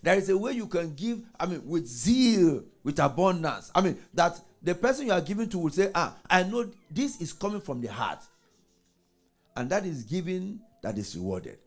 There 0.02 0.16
is 0.16 0.28
a 0.28 0.37
way 0.37 0.52
you 0.52 0.66
can 0.66 0.94
give, 0.94 1.23
I 1.38 1.47
mean, 1.47 1.62
with 1.66 1.87
zeal, 1.87 2.64
with 2.82 2.99
abundance. 2.99 3.71
I 3.75 3.80
mean, 3.80 3.99
that 4.14 4.38
the 4.62 4.75
person 4.75 5.06
you 5.06 5.12
are 5.12 5.21
giving 5.21 5.49
to 5.50 5.59
will 5.59 5.71
say, 5.71 5.90
Ah, 5.94 6.16
I 6.28 6.42
know 6.42 6.71
this 6.90 7.21
is 7.21 7.32
coming 7.32 7.61
from 7.61 7.80
the 7.80 7.88
heart. 7.88 8.21
And 9.56 9.68
that 9.71 9.85
is 9.85 10.02
giving 10.04 10.61
that 10.82 10.99
is 10.99 11.14
rewarded. 11.16 11.59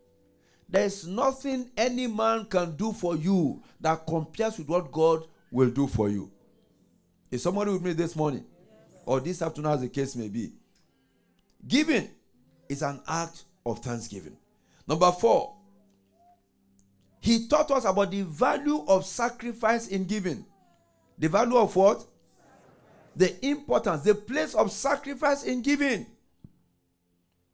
There 0.67 0.85
is 0.85 1.05
nothing 1.05 1.69
any 1.77 2.07
man 2.07 2.45
can 2.45 2.75
do 2.75 2.91
for 2.91 3.15
you 3.15 3.61
that 3.79 4.05
compares 4.07 4.57
with 4.57 4.67
what 4.67 4.91
God 4.91 5.27
will 5.51 5.69
do 5.69 5.87
for 5.87 6.09
you. 6.09 6.31
Is 7.31 7.43
somebody 7.43 7.71
with 7.71 7.83
me 7.83 7.93
this 7.93 8.15
morning? 8.15 8.45
Or 9.05 9.19
this 9.19 9.41
afternoon, 9.41 9.73
as 9.73 9.81
the 9.81 9.89
case 9.89 10.15
may 10.15 10.27
be. 10.27 10.53
Giving 11.67 12.09
is 12.67 12.81
an 12.81 13.01
act 13.07 13.43
of 13.65 13.79
thanksgiving. 13.79 14.37
Number 14.87 15.11
four, 15.11 15.55
he 17.19 17.47
taught 17.47 17.71
us 17.71 17.85
about 17.85 18.11
the 18.11 18.21
value 18.21 18.83
of 18.87 19.05
sacrifice 19.05 19.87
in 19.87 20.05
giving. 20.05 20.45
The 21.17 21.29
value 21.29 21.57
of 21.57 21.75
what? 21.75 22.05
The 23.15 23.45
importance, 23.45 24.03
the 24.03 24.15
place 24.15 24.53
of 24.53 24.71
sacrifice 24.71 25.43
in 25.43 25.61
giving. 25.61 26.05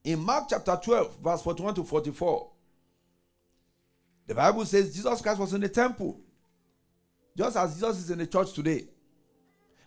In 0.04 0.20
Mark 0.20 0.46
chapter 0.50 0.78
12, 0.84 1.20
verse 1.20 1.42
41 1.44 1.76
to 1.76 1.84
44, 1.84 2.51
the 4.32 4.36
Bible 4.36 4.64
says 4.64 4.96
Jesus 4.96 5.20
Christ 5.20 5.42
was 5.42 5.54
in 5.54 5.60
the 5.60 5.68
temple, 5.68 6.18
just 7.38 7.58
as 7.58 7.74
Jesus 7.74 8.00
is 8.00 8.12
in 8.12 8.20
the 8.20 8.26
church 8.26 8.54
today. 8.54 8.86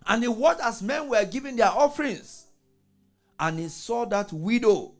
And 0.05 0.21
he 0.21 0.27
watched 0.27 0.61
as 0.61 0.83
men 0.83 1.09
were 1.09 1.25
giving 1.25 1.55
their 1.55 1.71
offerings. 1.71 2.45
And 3.39 3.57
he 3.57 3.69
saw 3.69 4.05
that 4.05 4.31
widow 4.31 4.93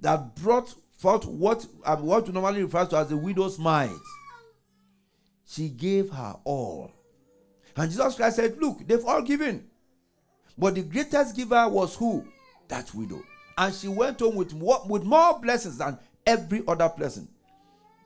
that 0.00 0.36
brought 0.36 0.74
forth 0.98 1.24
what, 1.24 1.64
um, 1.86 2.02
what 2.02 2.26
we 2.26 2.34
normally 2.34 2.62
refer 2.62 2.84
to 2.84 2.98
as 2.98 3.08
the 3.08 3.16
widow's 3.16 3.58
mite. 3.58 3.88
She 5.46 5.70
gave 5.70 6.10
her 6.10 6.36
all. 6.44 6.92
And 7.74 7.90
Jesus 7.90 8.14
Christ 8.16 8.36
said, 8.36 8.58
Look, 8.58 8.86
they've 8.86 9.06
all 9.06 9.22
given. 9.22 9.70
But 10.58 10.74
the 10.74 10.82
greatest 10.82 11.34
giver 11.34 11.66
was 11.66 11.96
who? 11.96 12.26
That 12.68 12.94
widow. 12.94 13.22
And 13.56 13.74
she 13.74 13.88
went 13.88 14.20
home 14.20 14.34
with 14.34 14.52
with 14.52 15.02
more 15.02 15.40
blessings 15.40 15.78
than 15.78 15.98
every 16.26 16.62
other 16.68 16.90
person. 16.90 17.26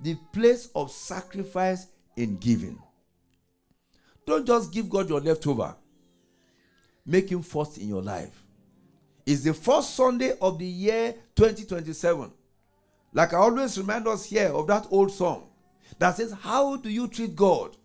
The 0.01 0.15
place 0.33 0.69
of 0.75 0.91
sacrifice 0.91 1.87
in 2.17 2.37
giving. 2.37 2.79
Don't 4.27 4.47
just 4.47 4.73
give 4.73 4.91
God 4.91 5.09
your 5.09 5.21
leftover. 5.21 5.75
Make 7.05 7.31
him 7.31 7.43
first 7.43 7.79
in 7.79 7.89
your 7.89 8.03
life. 8.03 8.43
It's 9.25 9.43
the 9.43 9.55
first 9.55 9.95
Sunday 9.95 10.37
of 10.41 10.59
the 10.59 10.67
year 10.67 11.15
2027. 11.37 12.33
Like 13.13 13.33
I 13.33 13.39
always 13.39 13.79
remind 13.79 14.07
us 14.09 14.25
here 14.27 14.49
of 14.49 14.67
that 14.67 14.87
old 14.91 15.11
song 15.11 15.49
that 15.99 16.17
says, 16.17 16.33
How 16.33 16.77
do 16.77 16.89
you 16.89 17.09
treat 17.09 17.35
God? 17.35 17.77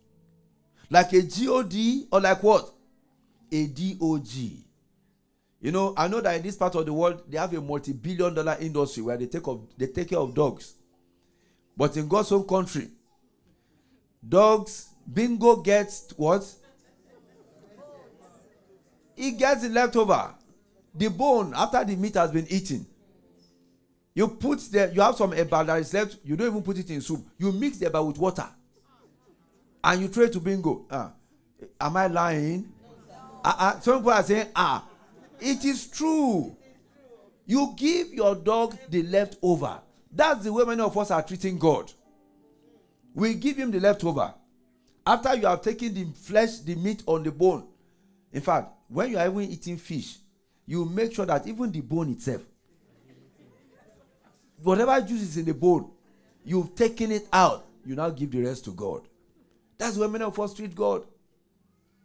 Like 0.90 1.12
a 1.12 1.22
God 1.22 1.74
or 2.10 2.20
like 2.20 2.42
what? 2.42 2.70
A 3.50 3.66
DOG. 3.66 4.28
You 5.60 5.70
know, 5.70 5.94
I 5.96 6.08
know 6.08 6.20
that 6.20 6.36
in 6.36 6.42
this 6.42 6.56
part 6.56 6.74
of 6.74 6.86
the 6.86 6.92
world 6.92 7.22
they 7.28 7.38
have 7.38 7.54
a 7.54 7.60
multi-billion 7.60 8.34
dollar 8.34 8.56
industry 8.60 9.02
where 9.02 9.16
they 9.16 9.26
take 9.26 9.46
of 9.46 9.66
they 9.78 9.86
take 9.86 10.10
care 10.10 10.18
of 10.18 10.34
dogs. 10.34 10.74
But 11.76 11.96
in 11.96 12.08
God's 12.08 12.32
own 12.32 12.46
country, 12.46 12.88
dogs 14.26 14.88
bingo 15.10 15.56
gets 15.56 16.12
what? 16.16 16.44
He 19.16 19.32
gets 19.32 19.62
the 19.62 19.68
leftover. 19.68 20.34
The 20.94 21.08
bone 21.08 21.52
after 21.54 21.84
the 21.84 21.96
meat 21.96 22.14
has 22.14 22.30
been 22.30 22.46
eaten. 22.50 22.86
You 24.14 24.28
put 24.28 24.60
the 24.70 24.92
you 24.94 25.00
have 25.00 25.16
some 25.16 25.32
eba 25.32 25.66
that 25.66 25.80
is 25.80 25.94
left, 25.94 26.18
you 26.24 26.36
don't 26.36 26.48
even 26.48 26.62
put 26.62 26.78
it 26.78 26.90
in 26.90 27.00
soup. 27.00 27.24
You 27.38 27.50
mix 27.52 27.78
the 27.78 27.86
eba 27.86 28.06
with 28.06 28.18
water. 28.18 28.46
And 29.82 30.02
you 30.02 30.08
try 30.08 30.28
to 30.28 30.40
bingo. 30.40 30.84
Uh, 30.90 31.10
am 31.80 31.96
I 31.96 32.06
lying? 32.06 32.70
Uh, 33.44 33.54
uh, 33.58 33.80
some 33.80 33.98
people 33.98 34.12
are 34.12 34.22
saying, 34.22 34.48
ah, 34.54 34.86
it 35.40 35.64
is 35.64 35.88
true. 35.88 36.54
You 37.46 37.74
give 37.76 38.12
your 38.12 38.36
dog 38.36 38.76
the 38.88 39.02
leftover. 39.02 39.80
That's 40.12 40.44
the 40.44 40.52
way 40.52 40.64
many 40.64 40.82
of 40.82 40.96
us 40.96 41.10
are 41.10 41.22
treating 41.22 41.58
God. 41.58 41.90
We 43.14 43.34
give 43.34 43.56
him 43.56 43.70
the 43.70 43.80
leftover. 43.80 44.34
After 45.06 45.34
you 45.34 45.46
have 45.46 45.62
taken 45.62 45.94
the 45.94 46.04
flesh, 46.14 46.58
the 46.58 46.74
meat 46.74 47.02
on 47.06 47.22
the 47.22 47.30
bone. 47.30 47.66
In 48.32 48.40
fact, 48.40 48.68
when 48.88 49.10
you 49.10 49.18
are 49.18 49.26
even 49.26 49.42
eating 49.42 49.76
fish, 49.76 50.18
you 50.66 50.84
make 50.84 51.14
sure 51.14 51.26
that 51.26 51.46
even 51.46 51.72
the 51.72 51.80
bone 51.80 52.10
itself, 52.12 52.42
whatever 54.62 55.00
juice 55.00 55.22
is 55.22 55.36
in 55.36 55.44
the 55.44 55.54
bone, 55.54 55.90
you've 56.44 56.74
taken 56.74 57.10
it 57.10 57.26
out. 57.32 57.66
You 57.84 57.96
now 57.96 58.10
give 58.10 58.30
the 58.30 58.42
rest 58.42 58.64
to 58.66 58.70
God. 58.70 59.02
That's 59.76 59.96
where 59.96 60.08
many 60.08 60.24
of 60.24 60.38
us 60.38 60.54
treat 60.54 60.74
God. 60.74 61.04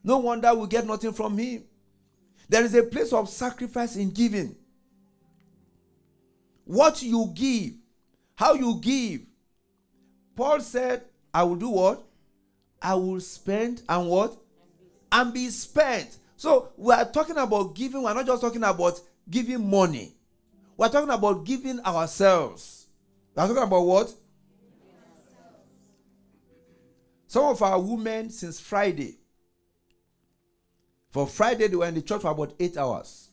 No 0.04 0.18
wonder 0.18 0.54
we 0.56 0.68
get 0.68 0.88
nothing 0.88 1.14
from 1.14 1.38
Him. 1.38 1.64
There 2.50 2.64
is 2.64 2.74
a 2.74 2.84
place 2.84 3.14
of 3.14 3.30
sacrifice 3.30 3.96
in 3.96 4.10
giving. 4.10 4.56
What 6.66 7.02
you 7.04 7.32
give, 7.36 7.74
how 8.38 8.54
you 8.54 8.80
give. 8.80 9.22
Paul 10.36 10.60
said, 10.62 11.02
I 11.34 11.42
will 11.42 11.56
do 11.56 11.70
what? 11.70 12.04
I 12.80 12.94
will 12.94 13.20
spend 13.20 13.82
and 13.90 14.08
what? 14.08 14.38
And 15.12 15.34
be 15.34 15.50
spent. 15.50 16.18
So 16.36 16.70
we 16.78 16.94
are 16.94 17.04
talking 17.12 17.38
about 17.38 17.74
giving. 17.74 18.04
We're 18.04 18.14
not 18.14 18.28
just 18.28 18.44
talking 18.44 18.64
about 18.64 19.02
giving 19.28 19.68
money. 19.68 20.14
We're 20.78 20.90
talking 20.90 21.10
about 21.10 21.46
giving 21.46 21.80
ourselves. 21.80 22.86
We're 23.36 23.48
talking 23.48 23.64
about 23.64 23.82
what? 23.82 24.14
Some 27.26 27.46
of 27.46 27.62
our 27.64 27.82
women 27.82 28.30
since 28.30 28.60
Friday. 28.60 29.18
For 31.10 31.26
Friday, 31.26 31.68
they 31.70 31.76
were 31.76 31.88
in 31.88 31.96
the 31.96 32.04
church 32.04 32.22
for 32.22 32.30
about 32.30 32.54
eight 32.60 32.78
hours. 32.78 33.30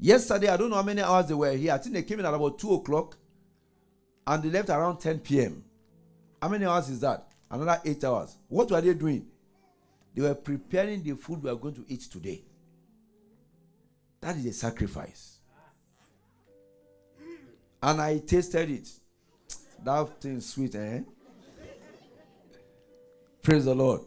Yesterday, 0.00 0.48
I 0.48 0.56
don't 0.56 0.70
know 0.70 0.76
how 0.76 0.82
many 0.82 1.00
hours 1.00 1.28
they 1.28 1.34
were 1.34 1.52
here. 1.52 1.74
I 1.74 1.78
think 1.78 1.94
they 1.94 2.02
came 2.02 2.18
in 2.18 2.26
at 2.26 2.34
about 2.34 2.58
2 2.58 2.74
o'clock 2.74 3.18
and 4.26 4.42
they 4.42 4.50
left 4.50 4.68
around 4.70 4.98
10 4.98 5.20
p.m. 5.20 5.64
How 6.40 6.48
many 6.48 6.64
hours 6.64 6.88
is 6.88 7.00
that? 7.00 7.28
Another 7.50 7.80
eight 7.84 8.02
hours. 8.04 8.36
What 8.48 8.70
were 8.70 8.80
they 8.80 8.94
doing? 8.94 9.26
They 10.14 10.22
were 10.22 10.34
preparing 10.34 11.02
the 11.02 11.14
food 11.14 11.42
we 11.42 11.50
are 11.50 11.56
going 11.56 11.74
to 11.74 11.84
eat 11.88 12.02
today. 12.02 12.42
That 14.20 14.36
is 14.36 14.46
a 14.46 14.52
sacrifice. 14.52 15.38
And 17.82 18.00
I 18.00 18.18
tasted 18.18 18.70
it. 18.70 18.88
That 19.84 20.20
thing 20.20 20.40
sweet, 20.40 20.74
eh? 20.76 21.00
Praise 23.42 23.64
the 23.64 23.74
Lord. 23.74 24.02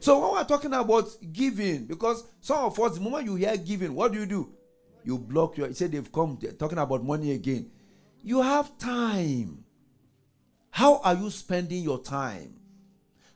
So 0.00 0.18
when 0.20 0.32
we're 0.32 0.44
talking 0.44 0.72
about 0.72 1.08
giving, 1.32 1.84
because 1.84 2.24
some 2.40 2.64
of 2.64 2.78
us, 2.80 2.94
the 2.94 3.00
moment 3.00 3.26
you 3.26 3.34
hear 3.36 3.56
giving, 3.56 3.94
what 3.94 4.12
do 4.12 4.20
you 4.20 4.26
do? 4.26 4.52
You 5.04 5.18
block 5.18 5.58
your. 5.58 5.68
You 5.68 5.74
say 5.74 5.86
they've 5.86 6.10
come 6.10 6.38
they're 6.40 6.52
talking 6.52 6.78
about 6.78 7.04
money 7.04 7.32
again. 7.32 7.70
You 8.24 8.40
have 8.40 8.78
time. 8.78 9.64
How 10.70 10.98
are 11.04 11.14
you 11.14 11.28
spending 11.28 11.84
your 11.84 11.98
time? 12.02 12.54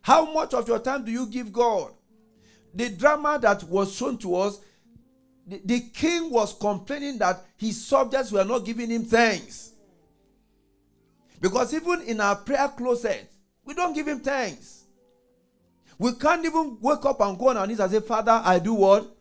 How 0.01 0.33
much 0.33 0.55
of 0.55 0.67
your 0.67 0.79
time 0.79 1.05
do 1.05 1.13
you 1.13 1.27
give 1.27 1.53
God? 1.53 1.93
The 2.75 2.89
drama 2.89 3.39
that 3.43 3.65
was 3.65 3.95
shown 3.95 4.17
to 4.19 4.35
us, 4.37 4.59
the, 5.47 5.61
the 5.63 5.81
king 5.81 6.31
was 6.31 6.55
complaining 6.55 7.19
that 7.19 7.45
his 7.59 7.87
subjects 7.87 8.33
were 8.33 8.45
not 8.45 8.65
giving 8.65 8.89
him 8.91 9.05
thanks. 9.05 9.73
Because 11.39 11.75
even 11.75 12.01
in 12.03 12.21
our 12.23 12.37
prayer 12.37 12.69
closet, 12.69 13.31
we 13.65 13.75
don't 13.75 13.93
give 13.93 14.09
him 14.09 14.21
thanks. 14.21 14.85
We 15.99 16.13
can't 16.13 16.45
even 16.47 16.79
wake 16.81 17.05
up 17.05 17.21
and 17.21 17.39
go 17.39 17.49
on 17.51 17.59
our 17.59 17.67
knees 17.67 17.81
and 17.81 17.91
say, 17.93 18.01
Father, 18.01 18.41
I 18.43 18.59
do 18.59 18.73
what? 18.73 19.15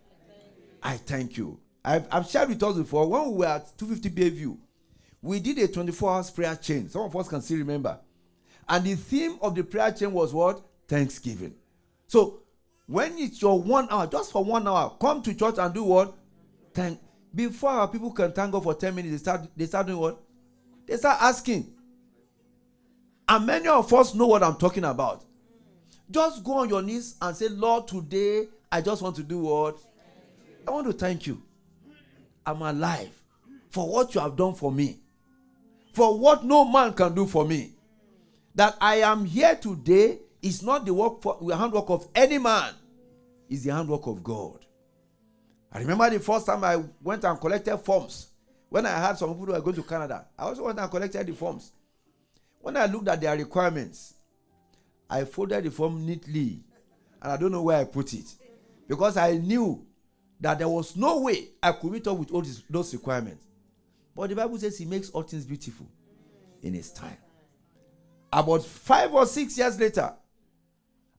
I 0.82 0.96
thank 0.96 1.36
you. 1.36 1.60
I've, 1.84 2.08
I've 2.10 2.30
shared 2.30 2.50
with 2.50 2.64
us 2.64 2.78
before 2.78 3.08
when 3.10 3.32
we 3.32 3.38
were 3.40 3.46
at 3.48 3.78
250 3.78 4.10
Bayview, 4.10 4.58
we 5.22 5.40
did 5.40 5.58
a 5.60 5.68
24 5.68 6.12
hours 6.14 6.30
prayer 6.30 6.56
chain. 6.56 6.90
Some 6.90 7.02
of 7.04 7.16
us 7.16 7.28
can 7.28 7.42
still 7.42 7.58
remember. 7.58 8.00
And 8.70 8.84
the 8.86 8.96
theme 8.96 9.38
of 9.42 9.56
the 9.56 9.64
prayer 9.64 9.92
chain 9.92 10.12
was 10.12 10.34
what? 10.34 10.62
Thanksgiving. 10.88 11.56
So 12.08 12.42
when 12.86 13.18
it's 13.18 13.42
your 13.42 13.62
one 13.62 13.88
hour, 13.90 14.08
just 14.08 14.32
for 14.32 14.44
one 14.44 14.68
hour, 14.68 14.96
come 15.00 15.22
to 15.24 15.34
church 15.34 15.56
and 15.58 15.74
do 15.74 15.84
what? 15.84 16.16
Thank. 16.74 17.00
Before 17.34 17.70
our 17.70 17.88
people 17.88 18.12
can 18.12 18.32
thank 18.32 18.52
God 18.52 18.64
for 18.64 18.74
10 18.74 18.96
minutes, 18.96 19.12
they 19.12 19.18
start, 19.18 19.50
they 19.56 19.66
start 19.66 19.88
doing 19.88 20.00
what? 20.00 20.22
They 20.86 20.96
start 20.98 21.22
asking. 21.22 21.72
And 23.28 23.46
many 23.46 23.68
of 23.68 23.94
us 23.94 24.16
know 24.16 24.28
what 24.28 24.42
I'm 24.42 24.56
talking 24.56 24.86
about. 24.86 25.26
Just 26.10 26.44
go 26.44 26.54
on 26.60 26.70
your 26.70 26.82
knees 26.82 27.16
and 27.22 27.36
say, 27.36 27.50
Lord, 27.50 27.88
today 27.88 28.48
I 28.72 28.82
just 28.82 29.02
want 29.02 29.18
to 29.18 29.24
do 29.24 29.40
what? 29.40 29.78
I 30.68 30.72
want 30.72 30.88
to 30.88 30.94
thank 30.94 31.28
you. 31.28 31.42
I'm 32.46 32.62
alive 32.62 33.10
for 33.70 33.90
what 33.90 34.16
you 34.16 34.22
have 34.22 34.38
done 34.38 34.54
for 34.54 34.72
me, 34.72 35.00
for 35.98 36.16
what 36.16 36.44
no 36.44 36.64
man 36.64 36.94
can 36.94 37.16
do 37.16 37.26
for 37.26 37.44
me. 37.44 37.74
That 38.54 38.78
I 38.80 38.98
am 38.98 39.26
here 39.26 39.56
today 39.56 40.20
is 40.44 40.62
not 40.62 40.86
the 40.86 40.94
work 40.94 41.24
for 41.24 41.40
the 41.42 41.58
handwork 41.58 41.90
of 41.90 42.08
any 42.14 42.38
man, 42.38 42.74
it's 43.50 43.64
the 43.64 43.74
handwork 43.74 44.06
of 44.06 44.24
God. 44.24 44.64
I 45.72 45.80
remember 45.80 46.08
the 46.12 46.20
first 46.20 46.46
time 46.46 46.64
I 46.64 46.84
went 47.02 47.24
and 47.24 47.40
collected 47.40 47.78
forms. 47.80 48.28
When 48.70 48.86
I 48.86 48.92
had 48.92 49.18
some 49.18 49.30
people 49.30 49.48
who 49.48 49.52
were 49.54 49.62
going 49.62 49.76
to 49.76 49.84
Canada, 49.84 50.28
I 50.38 50.44
also 50.44 50.66
went 50.66 50.78
and 50.80 50.92
collected 50.92 51.26
the 51.26 51.34
forms. 51.34 51.72
When 52.62 52.78
I 52.78 52.86
looked 52.86 53.08
at 53.08 53.20
their 53.20 53.36
requirements, 53.36 54.14
I 55.10 55.24
folded 55.24 55.64
the 55.64 55.72
form 55.72 56.06
neatly 56.06 56.64
and 57.22 57.32
I 57.32 57.38
don't 57.38 57.52
know 57.52 57.64
where 57.64 57.78
I 57.80 57.86
put 57.86 58.14
it 58.14 58.36
because 58.88 59.18
I 59.18 59.38
knew 59.38 59.84
that 60.42 60.60
there 60.60 60.70
was 60.70 60.96
no 60.96 61.22
way 61.22 61.50
I 61.64 61.72
could 61.72 61.92
meet 61.92 62.08
up 62.08 62.18
with 62.18 62.32
all 62.32 62.42
these, 62.42 62.64
those 62.70 62.94
requirements. 62.94 63.48
But 64.18 64.30
the 64.30 64.36
Bible 64.36 64.58
says 64.58 64.78
He 64.78 64.86
makes 64.86 65.12
all 65.12 65.22
things 65.22 65.46
beautiful 65.46 65.86
in 66.64 66.74
His 66.74 66.92
time. 66.92 67.18
About 68.34 68.66
five 68.66 69.14
or 69.14 69.26
six 69.28 69.58
years 69.58 69.80
later, 69.80 70.12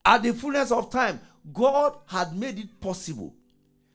at 0.04 0.22
the 0.22 0.32
fullness 0.32 0.72
of 0.72 0.90
time, 0.90 1.20
God 1.52 1.94
had 2.06 2.36
made 2.36 2.58
it 2.58 2.80
possible 2.80 3.34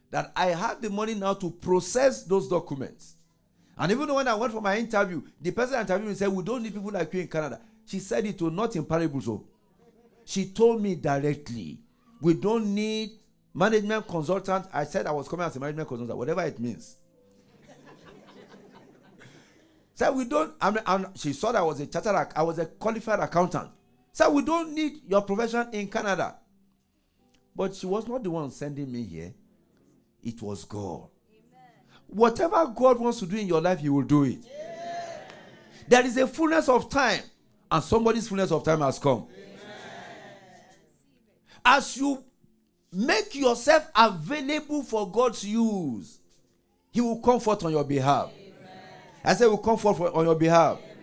that 0.10 0.32
I 0.36 0.48
had 0.48 0.82
the 0.82 0.90
money 0.90 1.16
now 1.16 1.34
to 1.34 1.52
process 1.52 2.24
those 2.24 2.48
documents. 2.48 3.16
And 3.78 3.92
even 3.92 4.14
when 4.14 4.28
I 4.28 4.36
went 4.36 4.54
for 4.54 4.62
my 4.62 4.78
interview, 4.78 5.22
the 5.42 5.52
person 5.52 5.80
interviewed 5.80 6.10
me 6.10 6.16
said, 6.16 6.30
We 6.30 6.44
don't 6.44 6.64
need 6.64 6.74
people 6.74 6.92
like 6.92 7.14
you 7.14 7.22
in 7.22 7.28
Canada. 7.28 7.60
She 7.86 8.00
said 8.00 8.26
it 8.26 8.38
to 8.40 8.50
not 8.50 8.76
in 8.76 8.86
parables. 8.86 9.26
So 9.26 9.46
she 10.24 10.46
told 10.46 10.82
me 10.82 10.96
directly, 10.96 11.80
We 12.22 12.36
don't 12.36 12.74
need 12.74 13.12
management 13.54 14.08
consultant. 14.08 14.68
I 14.72 14.86
said 14.86 15.08
I 15.08 15.12
was 15.12 15.28
coming 15.28 15.46
as 15.46 15.56
a 15.58 15.60
management 15.60 15.90
consultant, 15.90 16.18
whatever 16.18 16.42
it 16.44 16.58
means. 16.60 16.98
Said 20.04 20.16
we 20.16 20.26
don't. 20.26 20.54
I 20.60 20.72
mean, 20.72 21.06
she 21.16 21.32
saw 21.32 21.52
that 21.54 21.60
I 21.60 21.62
was 21.62 21.80
a 21.80 21.86
chartered. 21.86 22.28
I 22.36 22.44
was 22.44 22.60
a 22.60 22.66
qualified 22.66 23.20
accountant. 23.20 23.70
Said 24.12 24.28
we 24.28 24.44
don't 24.44 24.74
need 24.74 25.02
your 25.08 25.22
profession 25.22 25.68
in 25.72 25.88
Canada. 25.88 26.36
But 27.56 27.74
she 27.76 27.86
was 27.86 28.08
not 28.08 28.24
the 28.24 28.30
one 28.30 28.52
sending 28.52 28.92
me 28.92 29.04
here. 29.04 29.34
It 30.22 30.42
was 30.42 30.66
God. 30.66 31.08
Whatever 32.08 32.66
God 32.76 33.00
wants 33.00 33.20
to 33.20 33.26
do 33.26 33.38
in 33.38 33.48
your 33.48 33.62
life, 33.62 33.80
He 33.80 33.90
will 33.90 34.04
do 34.04 34.24
it. 34.24 34.40
Yeah. 34.44 35.20
There 35.88 36.06
is 36.06 36.18
a 36.18 36.28
fullness 36.28 36.68
of 36.68 36.90
time, 36.90 37.22
and 37.72 37.84
somebody's 37.84 38.28
fullness 38.28 38.52
of 38.52 38.64
time 38.64 38.82
has 38.82 39.00
come. 39.00 39.28
As 41.66 41.96
you 41.96 42.24
make 42.92 43.36
yourself 43.36 43.90
available 43.96 44.84
for 44.84 45.10
God's 45.10 45.46
use, 45.46 46.20
He 46.92 47.00
will 47.00 47.22
comfort 47.22 47.64
on 47.64 47.72
your 47.72 47.86
behalf. 47.86 48.32
I 49.24 49.34
said, 49.34 49.48
we'll 49.48 49.58
comfort 49.58 49.96
for, 49.96 50.16
on 50.16 50.26
your 50.26 50.36
behalf. 50.36 50.80
Amen. 50.80 50.98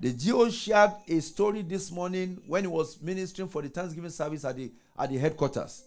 The 0.00 0.12
GO 0.12 0.50
shared 0.50 0.92
a 1.06 1.20
story 1.20 1.62
this 1.62 1.90
morning 1.92 2.40
when 2.46 2.64
he 2.64 2.68
was 2.68 3.00
ministering 3.00 3.48
for 3.48 3.62
the 3.62 3.68
Thanksgiving 3.68 4.10
service 4.10 4.44
at 4.44 4.56
the, 4.56 4.72
at 4.98 5.10
the 5.10 5.18
headquarters. 5.18 5.84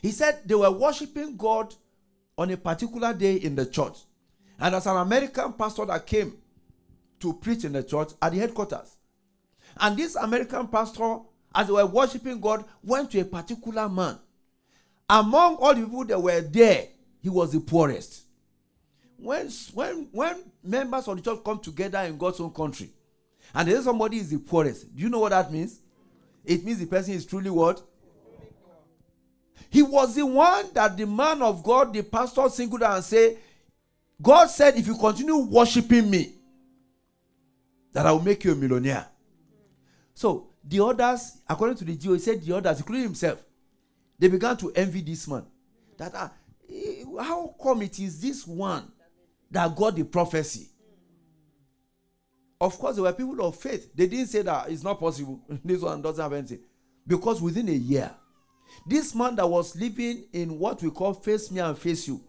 He 0.00 0.10
said 0.10 0.40
they 0.44 0.54
were 0.54 0.70
worshiping 0.70 1.36
God 1.36 1.74
on 2.36 2.50
a 2.50 2.56
particular 2.56 3.12
day 3.12 3.36
in 3.36 3.54
the 3.54 3.66
church. 3.66 3.98
And 4.58 4.74
as 4.74 4.86
an 4.86 4.96
American 4.96 5.54
pastor 5.54 5.86
that 5.86 6.06
came 6.06 6.36
to 7.20 7.32
preach 7.34 7.64
in 7.64 7.72
the 7.72 7.82
church 7.82 8.10
at 8.20 8.32
the 8.32 8.38
headquarters. 8.38 8.96
And 9.80 9.96
this 9.96 10.14
American 10.16 10.68
pastor, 10.68 11.18
as 11.54 11.66
they 11.66 11.72
were 11.72 11.86
worshiping 11.86 12.40
God, 12.40 12.64
went 12.82 13.10
to 13.12 13.20
a 13.20 13.24
particular 13.24 13.88
man. 13.88 14.18
Among 15.08 15.56
all 15.56 15.74
the 15.74 15.82
people 15.82 16.04
that 16.04 16.20
were 16.20 16.40
there, 16.40 16.88
he 17.20 17.28
was 17.28 17.52
the 17.52 17.60
poorest. 17.60 18.22
When, 19.22 19.48
when, 19.72 20.08
when 20.10 20.36
members 20.64 21.06
of 21.06 21.16
the 21.16 21.22
church 21.22 21.44
come 21.44 21.60
together 21.60 22.00
in 22.00 22.18
God's 22.18 22.40
own 22.40 22.52
country, 22.52 22.90
and 23.54 23.68
then 23.68 23.80
somebody 23.80 24.16
is 24.16 24.30
the 24.30 24.38
poorest, 24.38 24.94
do 24.94 25.00
you 25.00 25.08
know 25.08 25.20
what 25.20 25.28
that 25.28 25.52
means? 25.52 25.78
It 26.44 26.64
means 26.64 26.80
the 26.80 26.86
person 26.86 27.14
is 27.14 27.24
truly 27.24 27.48
what? 27.48 27.80
He 29.70 29.80
was 29.80 30.16
the 30.16 30.26
one 30.26 30.66
that 30.74 30.96
the 30.96 31.06
man 31.06 31.40
of 31.40 31.62
God, 31.62 31.94
the 31.94 32.02
pastor, 32.02 32.48
singled 32.48 32.82
out 32.82 32.96
and 32.96 33.04
say, 33.04 33.38
God 34.20 34.46
said, 34.50 34.76
if 34.76 34.88
you 34.88 34.96
continue 34.96 35.36
worshiping 35.36 36.10
me, 36.10 36.32
that 37.92 38.06
I 38.06 38.12
will 38.12 38.22
make 38.22 38.42
you 38.42 38.52
a 38.52 38.56
millionaire. 38.56 39.06
So 40.14 40.48
the 40.64 40.84
others, 40.84 41.38
according 41.48 41.76
to 41.76 41.84
the 41.84 41.94
Jew, 41.94 42.14
he 42.14 42.18
said 42.18 42.42
the 42.42 42.56
others, 42.56 42.78
including 42.78 43.04
himself, 43.04 43.40
they 44.18 44.26
began 44.26 44.56
to 44.56 44.72
envy 44.72 45.00
this 45.00 45.28
man. 45.28 45.46
That 45.96 46.12
uh, 46.14 46.28
how 47.22 47.54
come 47.62 47.82
it 47.82 48.00
is 48.00 48.20
this 48.20 48.46
one 48.46 48.91
that 49.52 49.76
got 49.76 49.94
the 49.94 50.04
prophecy? 50.04 50.68
Of 52.60 52.78
course, 52.78 52.96
there 52.96 53.04
were 53.04 53.12
people 53.12 53.44
of 53.44 53.56
faith. 53.56 53.94
They 53.94 54.06
didn't 54.06 54.28
say 54.28 54.42
that 54.42 54.70
it's 54.70 54.82
not 54.82 54.98
possible. 55.00 55.40
this 55.64 55.82
one 55.82 56.00
doesn't 56.00 56.22
have 56.22 56.32
anything. 56.32 56.60
Because 57.06 57.42
within 57.42 57.68
a 57.68 57.72
year, 57.72 58.10
this 58.86 59.14
man 59.14 59.36
that 59.36 59.48
was 59.48 59.76
living 59.76 60.24
in 60.32 60.58
what 60.58 60.82
we 60.82 60.90
call 60.90 61.12
face 61.12 61.50
me 61.50 61.60
and 61.60 61.76
face 61.76 62.08
you. 62.08 62.20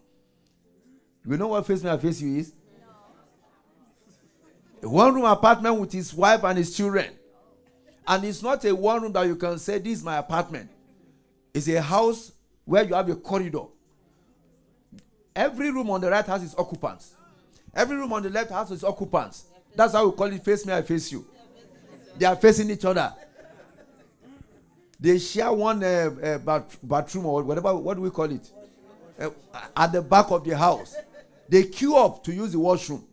You 1.26 1.36
know 1.36 1.48
what 1.48 1.66
face 1.66 1.82
me 1.82 1.90
and 1.90 2.00
face 2.00 2.20
you 2.20 2.36
is? 2.38 2.52
No. 4.82 4.88
A 4.88 4.90
one 4.90 5.14
room 5.14 5.24
apartment 5.24 5.80
with 5.80 5.92
his 5.92 6.12
wife 6.12 6.44
and 6.44 6.58
his 6.58 6.76
children. 6.76 7.10
And 8.06 8.24
it's 8.24 8.42
not 8.42 8.64
a 8.64 8.74
one 8.74 9.02
room 9.02 9.12
that 9.12 9.26
you 9.26 9.36
can 9.36 9.58
say, 9.58 9.78
This 9.78 9.98
is 9.98 10.04
my 10.04 10.18
apartment. 10.18 10.68
It's 11.54 11.68
a 11.68 11.80
house 11.80 12.32
where 12.64 12.84
you 12.84 12.94
have 12.94 13.08
a 13.08 13.16
corridor. 13.16 13.66
Every 15.34 15.70
room 15.70 15.90
on 15.90 16.00
the 16.00 16.10
right 16.10 16.24
has 16.26 16.42
its 16.44 16.54
occupants. 16.56 17.14
Every 17.74 17.96
room 17.96 18.12
on 18.12 18.22
the 18.22 18.30
left 18.30 18.50
has 18.50 18.70
its 18.70 18.84
occupants. 18.84 19.46
That's 19.74 19.92
how 19.92 20.06
we 20.06 20.16
call 20.16 20.26
it 20.26 20.44
face 20.44 20.64
me, 20.64 20.72
I 20.72 20.82
face 20.82 21.10
you. 21.10 21.26
They 22.16 22.26
are 22.26 22.36
facing 22.36 22.70
each 22.70 22.84
other. 22.84 23.12
They 25.00 25.18
share 25.18 25.52
one 25.52 25.82
uh, 25.82 26.10
uh, 26.22 26.38
bath- 26.38 26.78
bathroom 26.82 27.26
or 27.26 27.42
whatever. 27.42 27.74
What 27.74 27.94
do 27.94 28.02
we 28.02 28.10
call 28.10 28.30
it? 28.30 28.48
Uh, 29.18 29.30
at 29.76 29.92
the 29.92 30.00
back 30.00 30.30
of 30.30 30.44
the 30.44 30.56
house. 30.56 30.94
They 31.48 31.64
queue 31.64 31.96
up 31.96 32.22
to 32.24 32.32
use 32.32 32.52
the 32.52 32.58
washroom. 32.58 33.04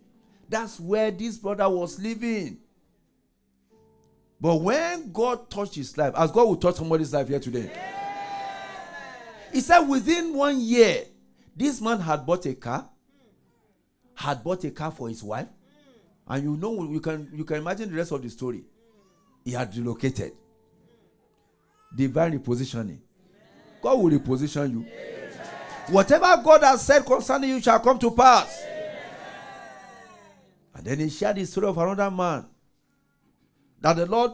That's 0.47 0.79
where 0.79 1.11
this 1.11 1.37
brother 1.37 1.67
was 1.69 1.99
living. 1.99 2.59
But 4.39 4.55
when 4.55 5.11
God 5.11 5.49
touched 5.49 5.75
his 5.75 5.97
life, 5.97 6.13
as 6.15 6.31
God 6.31 6.47
will 6.47 6.55
touch 6.55 6.75
somebody's 6.75 7.13
life 7.13 7.27
here 7.27 7.39
today, 7.39 7.71
he 9.51 9.59
said 9.59 9.81
within 9.81 10.33
one 10.33 10.59
year, 10.61 11.03
this 11.55 11.81
man 11.81 11.99
had 11.99 12.25
bought 12.25 12.45
a 12.45 12.53
car, 12.55 12.89
had 14.15 14.43
bought 14.43 14.63
a 14.63 14.71
car 14.71 14.91
for 14.91 15.09
his 15.09 15.23
wife, 15.23 15.47
and 16.27 16.43
you 16.43 16.57
know 16.57 16.89
you 16.89 16.99
can 16.99 17.29
you 17.33 17.43
can 17.43 17.57
imagine 17.57 17.89
the 17.89 17.95
rest 17.97 18.11
of 18.11 18.21
the 18.21 18.29
story. 18.29 18.63
He 19.43 19.51
had 19.51 19.75
relocated 19.75 20.33
divine 21.95 22.37
repositioning. 22.39 22.99
God 23.81 23.99
will 23.99 24.11
reposition 24.11 24.71
you. 24.71 24.85
Whatever 25.87 26.41
God 26.43 26.63
has 26.63 26.85
said 26.85 27.05
concerning 27.05 27.49
you 27.49 27.61
shall 27.61 27.79
come 27.79 27.99
to 27.99 28.11
pass. 28.11 28.63
And 30.73 30.85
then 30.85 30.99
he 30.99 31.09
shared 31.09 31.35
the 31.35 31.45
story 31.45 31.67
of 31.67 31.77
another 31.77 32.09
man. 32.09 32.45
That 33.81 33.97
the 33.97 34.05
Lord, 34.05 34.31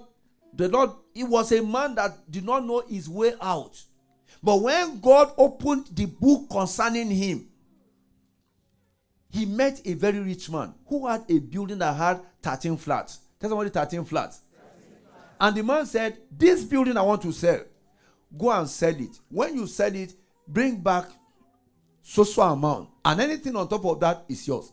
the 0.54 0.68
Lord, 0.68 0.92
he 1.14 1.24
was 1.24 1.52
a 1.52 1.64
man 1.64 1.96
that 1.96 2.30
did 2.30 2.46
not 2.46 2.66
know 2.66 2.84
his 2.88 3.10
way 3.10 3.34
out. 3.42 3.82
But 4.42 4.58
when 4.62 5.00
God 5.00 5.34
opened 5.38 5.88
the 5.94 6.06
book 6.06 6.50
concerning 6.50 7.10
him, 7.10 7.48
he 9.30 9.46
met 9.46 9.82
a 9.86 9.94
very 9.94 10.20
rich 10.20 10.50
man 10.50 10.74
who 10.88 11.08
had 11.08 11.26
a 11.30 11.40
building 11.40 11.80
that 11.80 11.96
had 11.96 12.22
13 12.42 12.78
flats. 12.78 13.20
Tell 13.40 13.50
somebody 13.50 13.70
13 13.70 14.06
flats. 14.06 14.42
And 15.40 15.56
the 15.56 15.64
man 15.64 15.86
said, 15.86 16.18
This 16.32 16.64
building 16.64 16.98
I 16.98 17.02
want 17.02 17.22
to 17.24 17.32
sell. 17.32 17.62
Go 18.36 18.52
and 18.52 18.68
sell 18.68 18.96
it. 18.96 19.20
When 19.30 19.56
you 19.56 19.68
sell 19.68 19.94
it, 19.94 20.14
bring 20.48 20.78
back 20.78 21.06
so 22.02 22.24
so 22.24 22.42
amount. 22.42 22.90
And 23.04 23.22
anything 23.22 23.56
on 23.56 23.68
top 23.68 23.86
of 23.86 24.00
that 24.00 24.26
is 24.28 24.48
yours. 24.48 24.72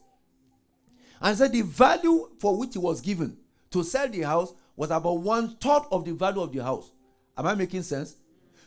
And 1.20 1.36
said 1.36 1.52
the 1.52 1.62
value 1.62 2.28
for 2.38 2.56
which 2.56 2.74
he 2.74 2.78
was 2.78 3.00
given 3.00 3.36
to 3.70 3.82
sell 3.82 4.08
the 4.08 4.22
house 4.22 4.54
was 4.76 4.90
about 4.90 5.18
one 5.18 5.56
third 5.56 5.82
of 5.90 6.04
the 6.04 6.12
value 6.12 6.42
of 6.42 6.52
the 6.52 6.62
house. 6.62 6.92
Am 7.36 7.46
I 7.46 7.54
making 7.54 7.82
sense? 7.82 8.16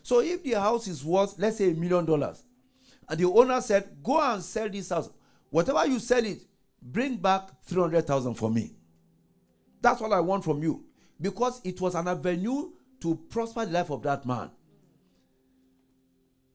So 0.07 0.21
if 0.21 0.41
the 0.41 0.53
house 0.53 0.87
is 0.87 1.03
worth, 1.03 1.37
let's 1.37 1.57
say, 1.57 1.71
a 1.71 1.73
million 1.73 2.05
dollars, 2.05 2.41
and 3.09 3.19
the 3.19 3.25
owner 3.25 3.59
said, 3.59 3.89
Go 4.01 4.21
and 4.21 4.41
sell 4.41 4.69
this 4.69 4.87
house. 4.87 5.09
Whatever 5.49 5.85
you 5.85 5.99
sell 5.99 6.23
it, 6.25 6.43
bring 6.81 7.17
back 7.17 7.49
300,000 7.65 8.33
for 8.35 8.49
me. 8.49 8.71
That's 9.81 10.01
all 10.01 10.13
I 10.13 10.21
want 10.21 10.45
from 10.45 10.63
you 10.63 10.85
because 11.19 11.59
it 11.65 11.81
was 11.81 11.93
an 11.93 12.07
avenue 12.07 12.69
to 13.01 13.15
prosper 13.27 13.65
the 13.65 13.73
life 13.73 13.89
of 13.89 14.01
that 14.03 14.25
man. 14.25 14.49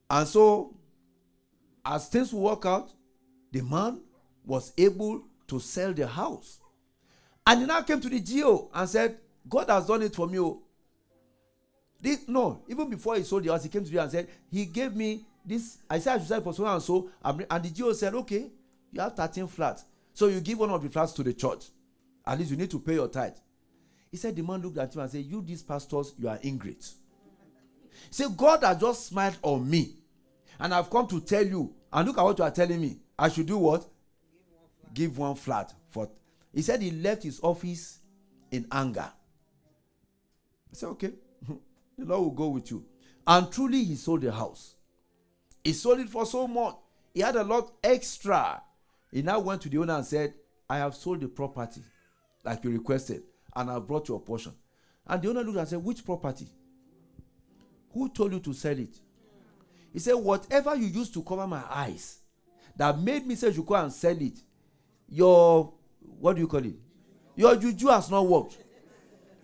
And 0.08 0.26
so, 0.26 0.74
as 1.84 2.08
things 2.08 2.32
work 2.32 2.64
out, 2.64 2.90
the 3.50 3.60
man 3.60 4.00
was 4.46 4.72
able 4.78 5.24
to 5.48 5.60
sell 5.60 5.92
the 5.92 6.06
house. 6.06 6.58
And 7.46 7.60
he 7.60 7.66
now 7.66 7.82
came 7.82 8.00
to 8.00 8.08
the 8.08 8.20
GO 8.20 8.70
and 8.72 8.88
said, 8.88 9.18
God 9.46 9.68
has 9.68 9.88
done 9.88 10.00
it 10.00 10.14
for 10.14 10.26
me. 10.26 10.38
Oh. 10.40 10.62
This, 12.02 12.26
no, 12.26 12.64
even 12.68 12.90
before 12.90 13.14
he 13.14 13.22
sold 13.22 13.44
the 13.44 13.52
house, 13.52 13.62
he 13.62 13.68
came 13.68 13.84
to 13.84 13.90
me 13.90 13.98
and 13.98 14.10
said, 14.10 14.28
He 14.50 14.66
gave 14.66 14.94
me 14.94 15.24
this. 15.46 15.78
I 15.88 16.00
said, 16.00 16.16
I 16.16 16.18
should 16.18 16.28
sell 16.28 16.40
for 16.40 16.52
so 16.52 16.66
and 16.66 16.82
so. 16.82 17.08
And 17.24 17.64
the 17.64 17.70
GO 17.70 17.92
said, 17.92 18.12
Okay, 18.14 18.50
you 18.90 19.00
have 19.00 19.14
13 19.14 19.46
flats. 19.46 19.84
So 20.12 20.26
you 20.26 20.40
give 20.40 20.58
one 20.58 20.70
of 20.70 20.82
the 20.82 20.90
flats 20.90 21.12
to 21.12 21.22
the 21.22 21.32
church. 21.32 21.66
At 22.26 22.38
least 22.38 22.50
you 22.50 22.56
need 22.56 22.70
to 22.72 22.80
pay 22.80 22.94
your 22.94 23.06
tithe. 23.06 23.34
He 24.10 24.16
said, 24.16 24.34
The 24.34 24.42
man 24.42 24.60
looked 24.60 24.78
at 24.78 24.92
him 24.92 25.00
and 25.00 25.10
said, 25.10 25.24
You, 25.24 25.42
these 25.42 25.62
pastors, 25.62 26.12
you 26.18 26.28
are 26.28 26.40
ingrate. 26.44 26.90
He 28.08 28.14
said, 28.14 28.36
God 28.36 28.64
has 28.64 28.78
just 28.78 29.06
smiled 29.06 29.38
on 29.40 29.70
me. 29.70 29.94
And 30.58 30.74
I've 30.74 30.90
come 30.90 31.06
to 31.06 31.20
tell 31.20 31.46
you. 31.46 31.72
And 31.92 32.08
look 32.08 32.18
at 32.18 32.24
what 32.24 32.38
you 32.38 32.44
are 32.44 32.50
telling 32.50 32.80
me. 32.80 32.98
I 33.16 33.28
should 33.28 33.46
do 33.46 33.58
what? 33.58 33.86
Give 34.92 35.16
one 35.16 35.36
flat 35.36 35.72
for. 35.90 36.10
He 36.52 36.62
said 36.62 36.82
he 36.82 36.90
left 36.90 37.22
his 37.22 37.38
office 37.42 38.00
in 38.50 38.66
anger. 38.72 39.08
I 40.70 40.74
said, 40.74 40.86
Okay, 40.90 41.12
the 42.04 42.12
Lord 42.12 42.22
will 42.22 42.30
go 42.30 42.48
with 42.48 42.70
you. 42.70 42.84
And 43.26 43.50
truly, 43.50 43.82
he 43.84 43.94
sold 43.96 44.22
the 44.22 44.32
house. 44.32 44.74
He 45.62 45.72
sold 45.72 46.00
it 46.00 46.08
for 46.08 46.26
so 46.26 46.46
much. 46.48 46.76
He 47.14 47.20
had 47.20 47.36
a 47.36 47.44
lot 47.44 47.72
extra. 47.82 48.62
He 49.10 49.22
now 49.22 49.38
went 49.40 49.62
to 49.62 49.68
the 49.68 49.78
owner 49.78 49.94
and 49.94 50.04
said, 50.06 50.34
I 50.68 50.78
have 50.78 50.94
sold 50.94 51.20
the 51.20 51.28
property 51.28 51.82
like 52.44 52.64
you 52.64 52.70
requested, 52.70 53.22
and 53.54 53.70
I've 53.70 53.86
brought 53.86 54.08
your 54.08 54.20
portion. 54.20 54.52
And 55.06 55.20
the 55.22 55.28
owner 55.30 55.42
looked 55.42 55.58
and 55.58 55.68
said, 55.68 55.84
Which 55.84 56.04
property? 56.04 56.48
Who 57.92 58.08
told 58.08 58.32
you 58.32 58.40
to 58.40 58.52
sell 58.54 58.78
it? 58.78 58.98
He 59.92 59.98
said, 59.98 60.14
Whatever 60.14 60.74
you 60.74 60.86
used 60.86 61.12
to 61.14 61.22
cover 61.22 61.46
my 61.46 61.62
eyes 61.68 62.18
that 62.76 62.98
made 62.98 63.26
me 63.26 63.34
say 63.34 63.50
you 63.50 63.62
go 63.62 63.74
and 63.74 63.92
sell 63.92 64.16
it, 64.20 64.38
your, 65.08 65.72
what 66.18 66.34
do 66.34 66.40
you 66.40 66.48
call 66.48 66.64
it? 66.64 66.74
Your 67.36 67.54
juju 67.56 67.88
has 67.88 68.10
not 68.10 68.26
worked. 68.26 68.56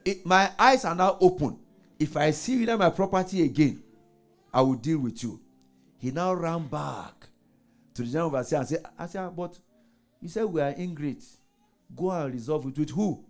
It, 0.05 0.25
my 0.25 0.51
eyes 0.59 0.85
are 0.85 0.94
now 0.94 1.18
open. 1.21 1.59
If 1.98 2.16
I 2.16 2.30
see 2.30 2.54
you 2.56 2.70
in 2.70 2.78
my 2.78 2.90
property 2.90 3.42
again, 3.42 3.82
I 4.52 4.62
will 4.62 4.74
deal 4.74 4.98
with 5.00 5.22
you. 5.22 5.40
He 5.98 6.11
now 6.11 6.32
ran 6.32 6.68
back 6.68 7.26
to 7.94 8.02
the 8.02 8.08
general 8.08 8.28
overseer 8.28 8.58
and 8.58 8.68
said, 8.68 8.84
I 8.96 9.06
said, 9.06 9.22
ah, 9.24 9.30
but 9.30 9.58
you 10.20 10.28
said 10.28 10.44
we 10.44 10.61
are 10.61 10.74
ingrate. 10.78 11.24
Go 11.96 12.11
and 12.11 12.32
resolve 12.32 12.66
it 12.66 12.78
with 12.78 12.90
who? 12.90 13.24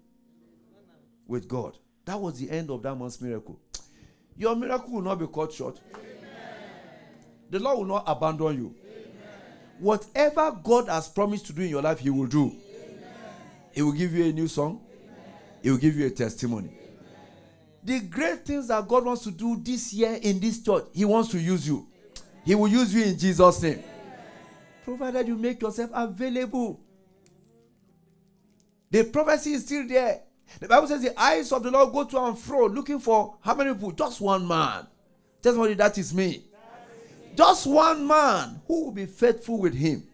With 1.26 1.48
God. 1.48 1.78
That 2.04 2.20
was 2.20 2.38
the 2.38 2.50
end 2.50 2.70
of 2.70 2.82
that 2.82 2.94
man's 2.94 3.20
miracle. 3.20 3.58
Your 4.36 4.54
miracle 4.54 4.92
will 4.92 5.02
not 5.02 5.18
be 5.18 5.26
cut 5.26 5.52
short. 5.52 5.80
Amen. 5.94 6.04
The 7.50 7.58
Lord 7.58 7.78
will 7.78 7.84
not 7.86 8.04
abandon 8.06 8.56
you. 8.56 8.74
Amen. 8.84 9.04
Whatever 9.78 10.58
God 10.62 10.88
has 10.88 11.08
promised 11.08 11.46
to 11.46 11.52
do 11.52 11.62
in 11.62 11.68
your 11.68 11.82
life, 11.82 12.00
He 12.00 12.10
will 12.10 12.26
do. 12.26 12.46
Amen. 12.46 12.58
He 13.72 13.82
will 13.82 13.92
give 13.92 14.12
you 14.12 14.24
a 14.26 14.32
new 14.32 14.48
song, 14.48 14.80
He 15.62 15.70
will 15.70 15.78
give 15.78 15.96
you 15.96 16.06
a 16.06 16.10
testimony. 16.10 16.70
The 17.82 18.00
great 18.00 18.44
things 18.44 18.68
that 18.68 18.86
God 18.86 19.04
wants 19.04 19.22
to 19.24 19.30
do 19.30 19.56
this 19.62 19.92
year 19.92 20.18
in 20.20 20.40
this 20.40 20.62
church, 20.62 20.84
He 20.92 21.04
wants 21.04 21.30
to 21.30 21.38
use 21.38 21.66
you. 21.66 21.86
He 22.44 22.54
will 22.54 22.68
use 22.68 22.94
you 22.94 23.04
in 23.04 23.18
Jesus' 23.18 23.62
name. 23.62 23.82
Provided 24.84 25.28
you 25.28 25.36
make 25.36 25.60
yourself 25.60 25.90
available. 25.92 26.80
The 28.90 29.04
prophecy 29.04 29.52
is 29.52 29.66
still 29.66 29.86
there. 29.86 30.22
The 30.60 30.66
Bible 30.66 30.88
says 30.88 31.02
the 31.02 31.20
eyes 31.20 31.52
of 31.52 31.62
the 31.62 31.70
Lord 31.70 31.92
go 31.92 32.04
to 32.04 32.18
and 32.24 32.38
fro 32.38 32.66
looking 32.66 32.98
for 32.98 33.36
how 33.40 33.54
many 33.54 33.72
people? 33.74 33.92
Just 33.92 34.20
one 34.20 34.48
man. 34.48 34.86
Testimony, 35.42 35.74
that 35.74 35.98
is 35.98 36.14
me. 36.14 36.44
Just 37.36 37.66
one 37.66 38.06
man 38.06 38.60
who 38.66 38.86
will 38.86 38.92
be 38.92 39.06
faithful 39.06 39.58
with 39.58 39.74
him. 39.74 40.04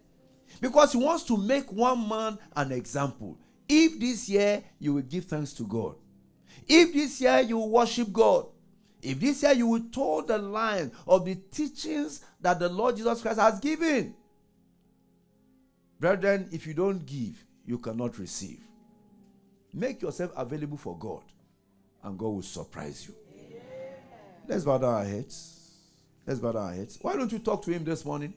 Because 0.61 0.93
he 0.93 0.99
wants 0.99 1.25
to 1.25 1.37
make 1.37 1.73
one 1.73 2.09
man 2.09 2.39
an 2.57 2.73
example. 2.73 3.39
If 3.69 3.99
this 3.99 4.29
year 4.29 4.63
you 4.79 4.95
will 4.95 5.03
give 5.03 5.25
thanks 5.25 5.53
to 5.55 5.63
God, 5.63 5.95
if 6.67 6.93
this 6.93 7.21
year 7.21 7.41
you 7.41 7.59
worship 7.59 8.13
God, 8.13 8.47
if 9.03 9.21
this 9.21 9.43
year 9.43 9.53
you 9.53 9.67
will 9.67 9.83
toe 9.93 10.23
the 10.23 10.39
line 10.39 10.91
of 11.07 11.25
the 11.25 11.35
teachings 11.35 12.25
that 12.41 12.59
the 12.59 12.69
Lord 12.69 12.97
Jesus 12.97 13.21
Christ 13.21 13.39
has 13.39 13.61
given, 13.61 14.15
brethren, 16.01 16.49
if 16.53 16.67
you 16.67 16.75
don't 16.75 17.05
give, 17.05 17.45
you 17.67 17.79
cannot 17.79 18.19
receive. 18.19 18.61
Make 19.73 20.03
yourself 20.03 20.33
available 20.37 20.77
for 20.77 20.97
God, 20.97 21.23
and 22.03 22.19
God 22.19 22.29
will 22.29 22.43
surprise 22.43 23.07
you. 23.09 23.15
Let's 24.47 24.65
bow 24.65 24.79
down 24.79 24.95
our 24.95 25.05
heads. 25.05 25.71
Let's 26.27 26.39
bow 26.39 26.53
down 26.53 26.63
our 26.63 26.73
heads. 26.75 26.99
Why 27.01 27.17
don't 27.17 27.33
you 27.33 27.39
talk 27.39 27.63
to 27.65 27.73
Him 27.73 27.85
this 27.85 28.05
morning? 28.05 28.35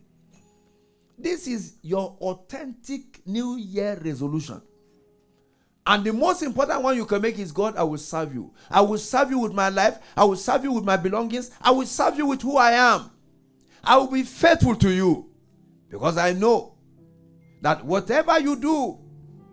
This 1.17 1.47
is 1.47 1.75
your 1.81 2.15
authentic 2.21 3.25
New 3.25 3.57
Year 3.57 3.99
resolution. 4.03 4.61
And 5.89 6.03
the 6.03 6.11
most 6.11 6.43
important 6.43 6.81
one 6.83 6.97
you 6.97 7.05
can 7.05 7.21
make 7.21 7.39
is 7.39 7.53
God, 7.53 7.77
I 7.77 7.83
will 7.83 7.97
serve 7.97 8.33
you. 8.33 8.53
I 8.69 8.81
will 8.81 8.97
serve 8.97 9.31
you 9.31 9.39
with 9.39 9.53
my 9.53 9.69
life. 9.69 9.97
I 10.17 10.25
will 10.25 10.35
serve 10.35 10.65
you 10.65 10.73
with 10.73 10.83
my 10.83 10.97
belongings. 10.97 11.49
I 11.61 11.71
will 11.71 11.85
serve 11.85 12.17
you 12.17 12.25
with 12.25 12.41
who 12.41 12.57
I 12.57 12.71
am. 12.71 13.09
I 13.85 13.95
will 13.95 14.11
be 14.11 14.23
faithful 14.23 14.75
to 14.75 14.89
you 14.89 15.29
because 15.89 16.17
I 16.17 16.33
know 16.33 16.77
that 17.61 17.85
whatever 17.85 18.37
you 18.37 18.57
do, 18.57 18.99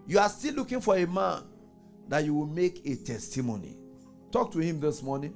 you 0.09 0.19
are 0.19 0.29
still 0.29 0.55
looking 0.55 0.81
for 0.81 0.97
a 0.99 1.07
man 1.07 1.45
that 2.09 2.25
you 2.25 2.35
will 2.35 2.49
make 2.49 2.85
a 2.85 2.97
testimony. 2.97 3.79
Talk 4.33 4.51
to 4.55 4.59
him 4.59 4.81
this 4.81 5.05
morning. 5.05 5.35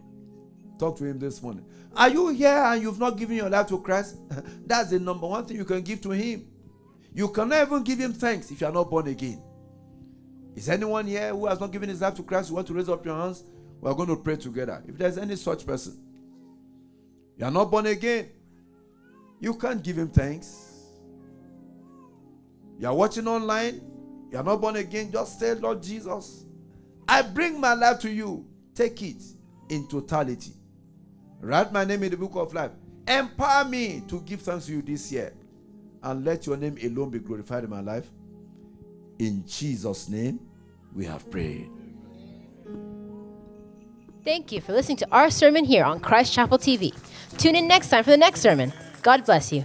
Talk 0.81 0.99
to 0.99 1.05
him 1.05 1.21
this 1.21 1.41
morning. 1.41 1.65
Are 1.95 2.09
you 2.09 2.29
here 2.31 2.61
and 2.67 2.83
you've 2.83 2.99
not 2.99 3.17
given 3.17 3.37
your 3.37 3.49
life 3.49 3.69
to 3.69 3.81
Christ? 3.81 4.17
That's 4.67 4.91
the 4.91 4.99
number 4.99 5.29
one 5.29 5.47
thing 5.47 5.59
you 5.59 5.65
can 5.65 5.83
give 5.83 6.01
to 6.03 6.11
him. 6.11 6.49
You 7.15 7.29
cannot 7.29 7.69
even 7.69 7.85
give 7.85 8.01
him 8.01 8.13
thanks 8.13 8.51
if 8.51 8.61
you 8.61 8.67
are 8.67 8.73
not 8.73 8.91
born 8.91 9.07
again. 9.07 9.45
Is 10.59 10.69
anyone 10.69 11.07
here 11.07 11.29
who 11.29 11.47
has 11.47 11.61
not 11.61 11.71
given 11.71 11.89
his 11.89 12.01
life 12.01 12.17
to 12.17 12.23
Christ? 12.25 12.49
You 12.49 12.57
want 12.57 12.67
to 12.67 12.75
raise 12.75 12.89
up 12.89 13.07
your 13.07 13.15
hands? 13.15 13.45
We're 13.81 13.95
going 13.95 14.09
to 14.09 14.17
pray 14.17 14.35
together. 14.35 14.83
If 14.89 14.99
there's 14.99 15.17
any 15.17 15.37
such 15.37 15.65
person, 15.65 15.97
you 17.37 17.45
are 17.45 17.51
not 17.53 17.71
born 17.71 17.87
again, 17.87 18.29
you 19.39 19.55
can't 19.55 19.81
give 19.81 19.97
him 19.97 20.09
thanks. 20.09 20.89
You 22.77 22.89
are 22.89 22.95
watching 22.95 23.29
online, 23.29 23.81
you 24.33 24.37
are 24.37 24.43
not 24.43 24.61
born 24.61 24.75
again, 24.75 25.13
just 25.13 25.39
say, 25.39 25.55
Lord 25.55 25.81
Jesus, 25.81 26.45
I 27.07 27.23
bring 27.23 27.61
my 27.61 27.75
life 27.75 28.01
to 28.01 28.11
you. 28.11 28.45
Take 28.75 29.01
it 29.03 29.23
in 29.69 29.87
totality. 29.87 30.55
Write 31.41 31.73
my 31.73 31.85
name 31.85 32.03
in 32.03 32.11
the 32.11 32.17
book 32.17 32.35
of 32.35 32.53
life. 32.53 32.73
Empower 33.07 33.65
me 33.65 34.03
to 34.09 34.21
give 34.23 34.41
thanks 34.41 34.67
to 34.67 34.73
you 34.73 34.83
this 34.83 35.13
year. 35.13 35.33
And 36.03 36.25
let 36.25 36.49
your 36.49 36.57
name 36.57 36.77
alone 36.83 37.11
be 37.11 37.21
glorified 37.21 37.63
in 37.63 37.71
my 37.71 37.81
life. 37.81 38.09
In 39.21 39.45
Jesus' 39.47 40.09
name, 40.09 40.41
we 40.99 41.07
have 41.07 41.31
prayed. 41.31 41.71
Thank 44.25 44.53
you 44.53 44.61
for 44.61 44.73
listening 44.73 44.99
to 44.99 45.09
our 45.13 45.31
sermon 45.31 45.65
here 45.65 45.85
on 45.85 46.01
Christ 46.01 46.35
Chapel 46.35 46.59
TV. 46.59 46.93
Tune 47.39 47.55
in 47.55 47.69
next 47.69 47.89
time 47.89 48.03
for 48.05 48.11
the 48.11 48.17
next 48.17 48.41
sermon. 48.41 48.73
God 49.03 49.25
bless 49.25 49.53
you. 49.53 49.65